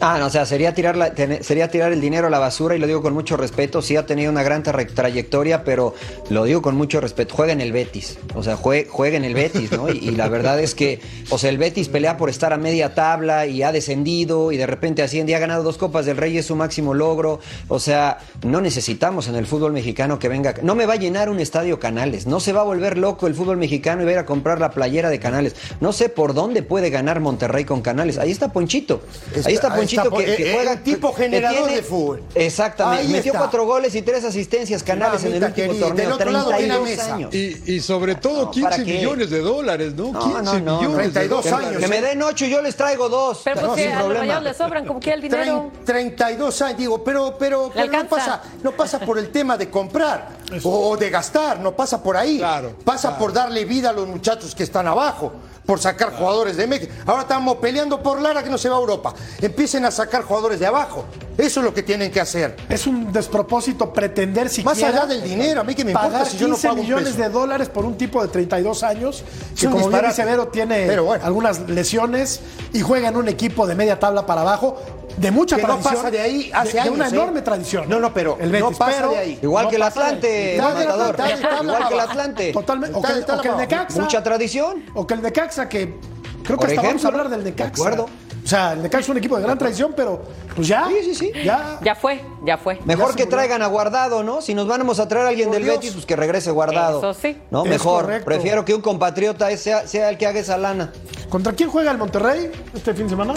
[0.00, 2.78] Ah, no, o sea, sería tirar, la- sería tirar el dinero a la basura y
[2.78, 3.82] lo digo con mucho respeto.
[3.82, 5.94] Sí ha tenido una gran tra- trayectoria, pero
[6.30, 7.34] lo digo con mucho respeto.
[7.34, 8.18] Juega en el Betis.
[8.34, 9.88] O sea, jue- juega en el Betis, ¿no?
[9.92, 12.94] Y, y la verdad es que, o sea, el Betis pelea por estar a media
[12.94, 16.38] tabla y ha descendido y de repente asciende y ha ganado dos Copas del Rey,
[16.38, 17.40] es su máximo logro.
[17.68, 20.54] O sea, no necesitamos en el fútbol mexicano que venga.
[20.62, 22.26] No me va a llenar un estadio Canales.
[22.26, 24.60] No se va a volver loco el fútbol mexicano y va a ir a comprar
[24.60, 25.56] la playera de Canales.
[25.80, 28.18] No sé por dónde puede ganar Monterrey con Canales.
[28.18, 29.02] Ahí está Ponchito.
[29.44, 30.72] Ahí está Ahí Ponchito que, que eh, juega.
[30.72, 32.22] el tipo que generador tiene- de fútbol.
[32.34, 33.02] Exactamente.
[33.06, 33.38] Ahí Metió está.
[33.38, 36.04] cuatro goles y tres asistencias Canales en el último querida, torneo.
[36.04, 37.14] del otro lado tiene a 32 Mesa.
[37.14, 37.34] años.
[37.34, 38.92] Y, y sobre todo No, 15 ¿para qué?
[38.94, 40.12] millones de dólares, ¿no?
[40.12, 41.12] No, 15 no, no, millones.
[41.12, 41.60] 32 de años.
[41.62, 41.80] dólares.
[41.80, 43.40] Que me den ocho y yo les traigo dos.
[43.44, 44.20] Pero No, pues que sin a los problema.
[44.24, 45.70] rayados le sobran como que el dinero.
[45.84, 49.68] Trein- 32 años, digo, pero, pero, pero no, pasa, no pasa por el tema de
[49.70, 50.28] comprar
[50.64, 52.38] o, o de gastar, no pasa por ahí.
[52.38, 53.18] Claro, pasa claro.
[53.24, 55.32] por darle vida a los muchachos que están abajo,
[55.68, 56.90] por sacar jugadores de México.
[57.04, 59.12] Ahora estamos peleando por Lara que no se va a Europa.
[59.38, 61.04] Empiecen a sacar jugadores de abajo.
[61.38, 62.56] Eso es lo que tienen que hacer.
[62.68, 66.26] Es un despropósito pretender siquiera Más allá del dinero, a mí que me importa pagar
[66.26, 67.18] si yo no 15 pago un millones peso.
[67.22, 69.22] de dólares por un tipo de 32 años
[69.56, 70.08] que como bien disparate.
[70.08, 71.24] dice Vero tiene Pero bueno.
[71.24, 72.40] algunas lesiones
[72.72, 74.78] y juega en un equipo de media tabla para abajo
[75.16, 75.94] de mucha Que no tradición.
[75.94, 77.10] pasa de ahí hace de, de una ¿eh?
[77.10, 77.88] enorme tradición.
[77.88, 79.38] No, no, pero el Betis, no pasa pero de ahí.
[79.40, 81.10] Igual no que el de- Atlante, Está de- Matador.
[81.10, 82.52] está de- está de- Igual que el Atlante.
[82.52, 82.96] Totalmente.
[82.98, 84.00] O que, o que el Necaxa.
[84.00, 84.82] Mucha tradición.
[84.94, 85.94] O que el Necaxa, que
[86.42, 87.70] creo Por que hasta vamos a hablar del de Necaxa.
[87.72, 88.06] acuerdo.
[88.48, 90.22] O sea, el Necaxa es un equipo de gran tradición, pero
[90.56, 90.86] pues ya.
[90.88, 91.32] Sí, sí, sí.
[91.44, 91.78] Ya.
[91.82, 92.80] Ya fue, ya fue.
[92.86, 94.40] Mejor Ya que traigan a Guardado, ¿no?
[94.40, 95.76] Si nos vamos a traer a alguien Por del Dios.
[95.76, 96.96] Betis, pues que regrese Guardado.
[97.00, 97.36] Eso sí.
[97.50, 98.04] No, Es mejor.
[98.04, 98.24] correcto.
[98.24, 100.90] Prefiero que un compatriota sea, sea el que haga esa lana.
[101.28, 103.34] ¿Contra quién juega el Monterrey este fin de semana?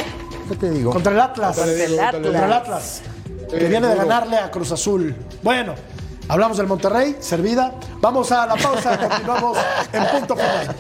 [0.48, 0.94] ¿Qué te digo?
[0.94, 1.58] Contra el Atlas.
[1.58, 2.22] Contra el Atlas.
[2.24, 3.02] Contra el Atlas.
[3.50, 5.14] Que viene de ganarle a Cruz Azul.
[5.44, 5.76] Bueno,
[6.30, 7.74] hablamos del Monterrey, servida.
[8.00, 9.58] Vamos a la pausa, continuamos
[9.92, 10.76] en punto final.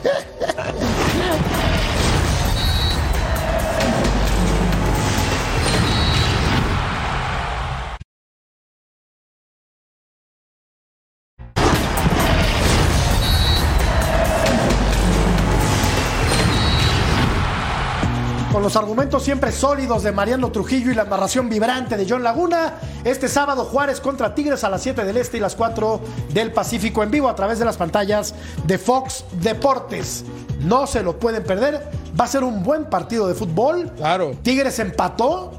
[18.61, 22.75] Con los argumentos siempre sólidos de Mariano Trujillo y la narración vibrante de John Laguna,
[23.03, 25.99] este sábado Juárez contra Tigres a las 7 del Este y las 4
[26.31, 28.35] del Pacífico en vivo a través de las pantallas
[28.67, 30.25] de Fox Deportes.
[30.59, 31.89] No se lo pueden perder,
[32.19, 33.91] va a ser un buen partido de fútbol.
[33.97, 34.33] Claro.
[34.43, 35.53] Tigres empató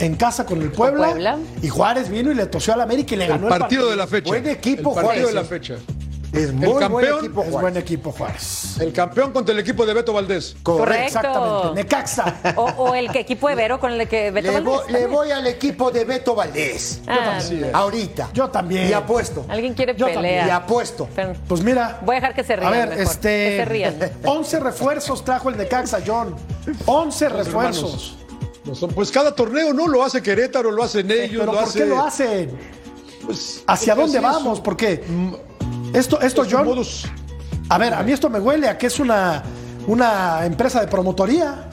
[0.00, 1.38] en casa con el Puebla, Puebla.
[1.62, 4.08] y Juárez vino y le tosió al América y le El ganó partido de la
[4.08, 4.28] fecha.
[4.28, 5.76] Buen equipo, El partido Juárez, de la fecha.
[6.32, 7.60] Es muy buen campeón equipo, Es Juárez.
[7.60, 8.76] buen equipo Juárez.
[8.80, 10.54] El campeón contra el equipo de Beto Valdés.
[10.62, 11.04] Correcto.
[11.06, 11.74] Exactamente.
[11.82, 12.54] Necaxa.
[12.56, 15.30] O, o el que equipo de Vero con el que Beto Le, Valdés le voy
[15.32, 17.00] al equipo de Beto Valdés.
[17.08, 17.38] Ah,
[17.72, 18.30] Ahorita.
[18.32, 18.88] Yo también.
[18.88, 19.44] Y apuesto.
[19.48, 20.46] Alguien quiere Yo pelea.
[20.46, 21.08] Y apuesto.
[21.16, 21.98] Pero- Pues mira.
[22.04, 23.28] Voy a dejar que se rían A ver, mejor, este.
[23.28, 23.96] que se rían.
[24.24, 26.36] 11 refuerzos trajo el Necaxa, John.
[26.86, 28.16] 11 refuerzos.
[28.64, 31.62] No son- Pues cada torneo no lo hace Querétaro, lo hacen ellos, Pero lo ¿por
[31.64, 31.78] hace.
[31.80, 32.50] qué lo hacen?
[33.26, 34.58] Pues, ¿Hacia dónde así es vamos?
[34.58, 35.02] su- Porque
[35.92, 36.66] esto, esto es su John.
[36.66, 37.04] modus.
[37.68, 39.42] A ver, a mí esto me huele a que es una,
[39.86, 41.66] una empresa de promotoría.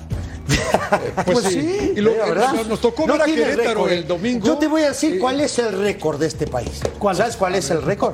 [1.25, 1.61] Pues, Pues sí.
[1.61, 2.53] sí, Y lo- la verdad.
[2.53, 3.95] nos, nos tocó No ver a Querétaro récord, ¿eh?
[3.97, 4.45] el domingo.
[4.47, 5.19] Yo te voy a decir Sí.
[5.19, 6.79] cuál es el récord de este país.
[6.97, 7.17] ¿Cuál?
[7.17, 8.13] ¿Sabes cuál es el récord?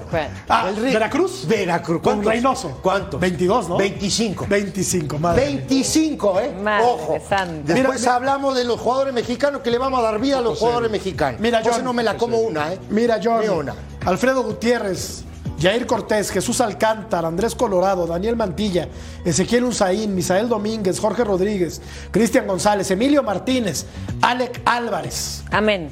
[0.49, 1.45] Ah, El ¿Veracruz?
[1.47, 2.01] Veracruz.
[2.01, 2.23] Con.
[2.23, 2.79] Reynoso.
[2.81, 3.19] ¿Cuántos?
[3.19, 3.77] 22, ¿no?
[3.77, 4.47] 25.
[4.49, 5.45] 25, madre.
[5.45, 6.51] 25, ¿eh?
[6.63, 7.17] Madre Ojo.
[7.29, 7.73] santa.
[7.73, 10.57] Después Mira, hablamos de los jugadores mexicanos que le vamos a dar vida a los
[10.57, 11.39] jugadores mexicanos.
[11.39, 11.83] Mira, John.
[11.83, 12.79] no me la como una, ¿eh?
[12.89, 13.19] Mira,
[13.55, 13.75] una.
[14.05, 15.23] Alfredo Gutiérrez,
[15.63, 18.89] Jair Cortés, Jesús Alcántara, Andrés Colorado, Daniel Mantilla,
[19.23, 23.85] Ezequiel Unzaín, Misael Domínguez, Jorge Rodríguez, Cristian González, Emilio Martínez,
[24.21, 25.41] Alec Álvarez.
[25.51, 25.89] Amén.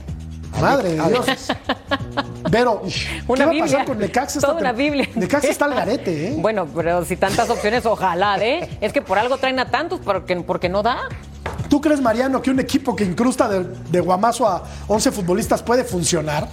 [0.59, 1.26] Madre de Dios.
[2.51, 3.86] Pero, ¿qué Una va a pasar Biblia.
[3.86, 4.39] con Necaxa?
[4.41, 5.07] Toda una tem- Biblia.
[5.15, 6.36] Necaxa está al garete, ¿eh?
[6.38, 8.78] Bueno, pero si tantas opciones, ojalá, ¿eh?
[8.82, 11.07] Es que por algo traen a tantos, porque, porque no da.
[11.69, 15.86] ¿Tú crees, Mariano, que un equipo que incrusta de, de guamazo a 11 futbolistas puede
[15.86, 16.49] funcionar?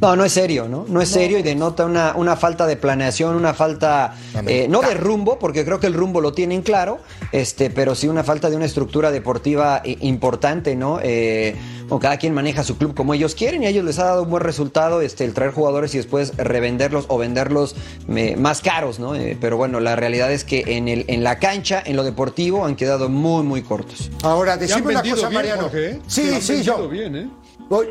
[0.00, 0.84] No, no es serio, ¿no?
[0.88, 4.14] No es serio y denota una, una falta de planeación, una falta,
[4.46, 6.98] eh, no de rumbo, porque creo que el rumbo lo tienen claro,
[7.32, 11.00] este, pero sí una falta de una estructura deportiva i- importante, ¿no?
[11.02, 11.56] Eh,
[11.92, 14.22] o cada quien maneja su club como ellos quieren y a ellos les ha dado
[14.22, 17.74] un buen resultado este, el traer jugadores y después revenderlos o venderlos
[18.08, 19.16] eh, más caros, ¿no?
[19.16, 22.64] Eh, pero bueno, la realidad es que en, el, en la cancha, en lo deportivo,
[22.64, 24.08] han quedado muy, muy cortos.
[24.22, 25.62] Ahora, decime una cosa, bien, Mariano.
[25.64, 26.00] Jorge, ¿eh?
[26.06, 26.88] Sí, sí, yo.
[26.88, 27.28] bien, ¿eh?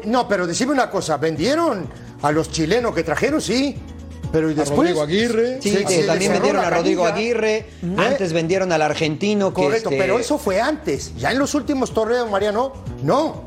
[0.06, 1.18] No, pero decime una cosa.
[1.18, 1.88] ¿Vendieron
[2.22, 3.42] a los chilenos que trajeron?
[3.42, 3.78] Sí.
[4.32, 4.78] Pero ¿y A después?
[4.80, 5.62] Rodrigo Aguirre.
[5.62, 7.06] Sí, se también vendieron a Rodrigo.
[7.06, 7.66] Aguirre, ¿Eh?
[7.98, 11.16] antes vendieron al argentino que Correcto, este, pero eso fue antes.
[11.18, 13.44] Ya en los últimos torneos, Mariano, no.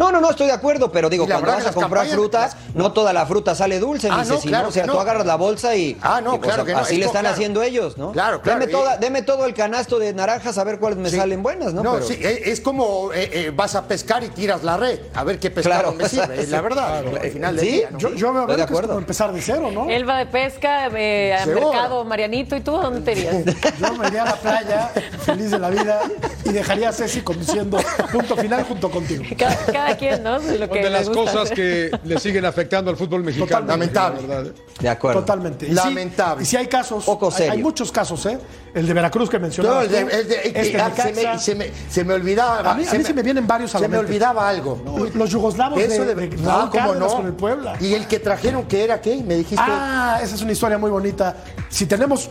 [0.00, 2.90] No, no, no, estoy de acuerdo, pero digo, cuando vas a comprar campañas- fruta, no
[2.92, 5.00] toda la fruta sale dulce, Ah, ni no, se claro o sea, que tú no.
[5.00, 5.98] agarras la bolsa y.
[6.00, 6.78] Ah, no, y, o claro sea, que no.
[6.78, 7.34] Así Esto, le están claro.
[7.34, 8.12] haciendo ellos, ¿no?
[8.12, 11.10] Claro, claro, Deme, y- toda- deme todo el canasto de naranjas a ver cuáles me
[11.10, 11.16] Sí.
[11.16, 11.82] salen buenas, ¿no?
[11.82, 15.00] No, Pero- sí, es, es como eh, eh, vas a pescar y tiras la red,
[15.14, 15.94] a ver qué pescado Claro.
[15.94, 17.90] me sirve, la verdad, al final del Sí, día.
[17.90, 17.98] ¿no?
[17.98, 18.88] Yo, yo veo Estoy de que es acuerdo.
[18.88, 19.90] como empezar de cero, ¿no?
[19.90, 21.72] Él va de pesca, eh, a Seguro.
[21.72, 23.34] mercado, Marianito, ¿y tú dónde te irías?
[23.78, 24.90] Yo me iría a la playa,
[25.26, 26.00] feliz de la vida,
[26.44, 27.78] y dejaría a Ceci conduciendo
[28.10, 29.24] punto final junto contigo.
[29.36, 30.38] Cada, cada quien, ¿no?
[30.38, 31.56] Lo Son que de las gusta cosas hacer.
[31.56, 33.60] que le siguen afectando al fútbol mexicano.
[33.66, 33.94] Totalmente.
[33.94, 34.52] Lamentable.
[34.80, 35.20] De acuerdo.
[35.20, 35.66] Totalmente.
[35.66, 36.42] Y sí- Lamentable.
[36.42, 38.38] y si hay casos, Poco hay, muchos casos, ¿eh?
[38.74, 39.84] El de Veracruz que No, mencionabas.
[39.86, 42.70] el de- el de- este ah, se, me, se me- se me olvidaba.
[42.70, 44.80] A mí- a mí se me vienen varios a Se me olvidaba algo.
[45.14, 47.08] Los yugoslavos de, Eso de, de no, Raúl cómo no.
[47.08, 47.74] con el Puebla.
[47.80, 49.62] Y el que trajeron que era qué, me dijiste.
[49.66, 51.36] Ah, esa es una historia muy bonita.
[51.68, 52.28] Si tenemos.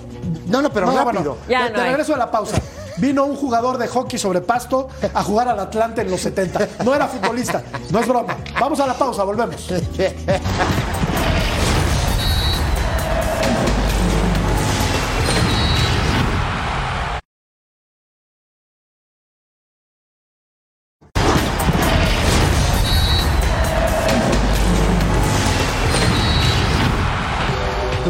[0.47, 1.37] No, no, pero rápido.
[1.49, 1.89] Ya te no hay.
[1.89, 2.57] regreso de la pausa.
[2.99, 6.83] Vino un jugador de hockey sobre pasto a jugar al Atlante en los 70.
[6.83, 8.37] No era futbolista, no es broma.
[8.59, 9.69] Vamos a la pausa, volvemos.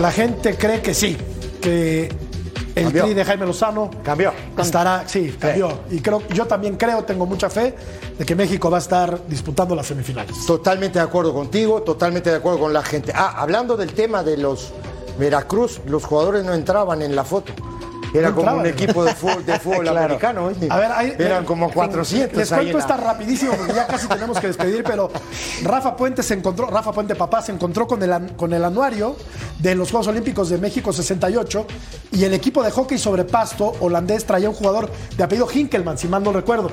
[0.02, 1.18] La gente cree que sí,
[1.62, 2.10] que
[2.80, 3.04] el Cambió.
[3.06, 4.34] tri de Jaime Lozano Cambió.
[4.58, 5.80] estará, sí, cambió.
[5.92, 7.76] Y creo, yo también creo, tengo mucha fe
[8.18, 10.46] de que México va a estar disputando las semifinales.
[10.46, 13.12] Totalmente de acuerdo contigo, totalmente de acuerdo con la gente.
[13.16, 14.72] Ah, hablando del tema de los
[15.18, 17.52] Veracruz, los jugadores no entraban en la foto.
[18.14, 20.00] Era como un equipo de fútbol, de fútbol Claro.
[20.00, 20.52] americano.
[20.70, 22.38] A ver, hay- Eran eh, como 400.
[22.38, 25.12] Les cuento esta rapidísimo porque ya casi tenemos que despedir, pero
[25.64, 29.16] Rafa Puente se encontró, Rafa Puente papá se encontró con el, con el anuario
[29.60, 31.66] de los Juegos Olímpicos de México 68
[32.14, 36.08] y el equipo de hockey sobre pasto holandés traía un jugador de apellido Hinkelman, si
[36.08, 36.72] mal no recuerdo.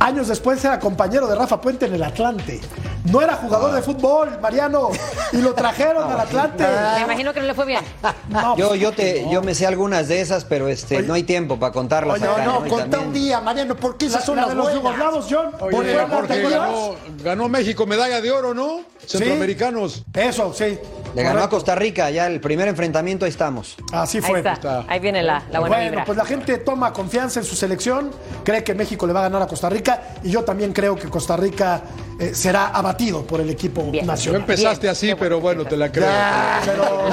[0.00, 2.58] Años después era compañero de Rafa Puente en el Atlante.
[3.04, 4.88] No era jugador de fútbol, Mariano,
[5.32, 6.64] y lo trajeron al Atlante.
[6.96, 7.80] Me imagino que no le fue bien.
[8.30, 11.58] No, Yo, yo, te, yo me sé algunas de esas, pero este, no hay tiempo
[11.58, 12.22] para contarlas.
[12.22, 14.64] Acá, no, contá también- un día, Mariano, porque la, esas son la las de los
[14.66, 14.82] buenas.
[14.82, 15.46] yugoslavos, John.
[15.60, 16.94] Oye, ¿Por porque ganó,
[17.24, 18.82] ganó México medalla de oro, ¿no?
[19.04, 20.04] Centroamericanos.
[20.14, 20.78] Eso, sí.
[21.14, 21.48] Le ganó a.
[21.50, 23.76] Costa Rica, ya el primer enfrentamiento, ahí estamos.
[23.92, 24.38] Así Ahí fue.
[24.40, 24.84] está.
[24.88, 26.04] Ahí viene la, la buena bueno, vibra.
[26.04, 28.10] pues la gente toma confianza en su selección,
[28.44, 31.08] cree que México le va a ganar a Costa Rica y yo también creo que
[31.08, 31.82] Costa Rica
[32.18, 34.04] eh, será abatido por el equipo Bien.
[34.04, 34.40] Tú nacional.
[34.42, 36.06] empezaste así, pero bueno, te la creo.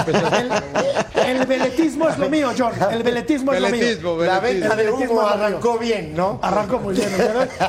[0.05, 0.27] Pero
[1.25, 2.73] el, el veletismo es lo mío, John.
[2.91, 4.25] El veletismo es Veletismo, lo mío.
[4.25, 4.69] La veletismo.
[4.69, 5.27] venta de mío.
[5.27, 6.39] arrancó bien, ¿no?
[6.41, 7.09] Arrancó muy bien.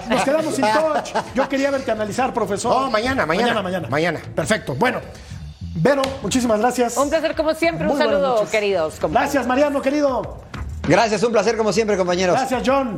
[0.09, 1.11] Nos quedamos sin touch.
[1.35, 2.73] Yo quería verte analizar, profesor.
[2.83, 3.63] No, mañana, mañana.
[3.63, 4.21] Mañana, Mañana.
[4.35, 4.75] Perfecto.
[4.75, 5.01] Bueno,
[5.81, 6.97] Vero, muchísimas gracias.
[6.97, 7.87] Un placer como siempre.
[7.87, 8.95] Un Muy buenas saludo, queridos.
[8.95, 9.23] compañeros.
[9.33, 10.41] Gracias, Mariano, querido.
[10.89, 12.35] Gracias, un placer como siempre, compañeros.
[12.37, 12.97] Gracias, John.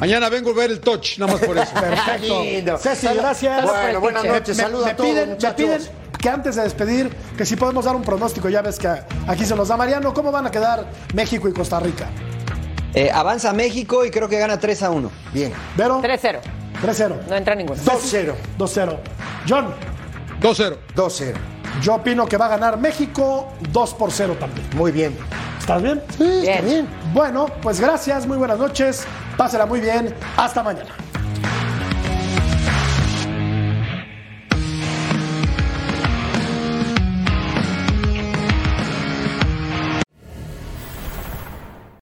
[0.00, 1.72] Mañana vengo a ver el touch, nada más por eso.
[1.80, 2.42] Perfecto.
[2.42, 2.78] Lindo.
[2.78, 3.64] Ceci, gracias.
[3.64, 4.56] Bueno, buenas Me- noches.
[4.56, 5.56] me- Saludos me a todos, piden, me muchachos.
[5.56, 5.80] piden
[6.18, 8.88] que antes de despedir, que si podemos dar un pronóstico, ya ves que
[9.28, 12.06] aquí se nos da Mariano, ¿cómo van a quedar México y Costa Rica?
[12.94, 15.10] Eh, avanza México y creo que gana 3 a 1.
[15.32, 15.52] Bien.
[15.76, 16.40] Vero, 3-0.
[16.82, 17.14] 3-0.
[17.28, 17.80] No entra ninguno.
[17.82, 18.34] 2-0.
[18.58, 18.96] 2-0.
[19.48, 19.74] John,
[20.40, 20.76] 2-0.
[20.96, 21.34] 2-0.
[21.82, 24.66] Yo opino que va a ganar México 2 por 0 también.
[24.76, 25.16] Muy bien.
[25.58, 26.02] ¿Estás bien?
[26.16, 26.64] Sí, está Bien.
[26.64, 26.88] bien.
[27.12, 29.04] Bueno, pues gracias, muy buenas noches,
[29.36, 30.90] pásela muy bien, hasta mañana.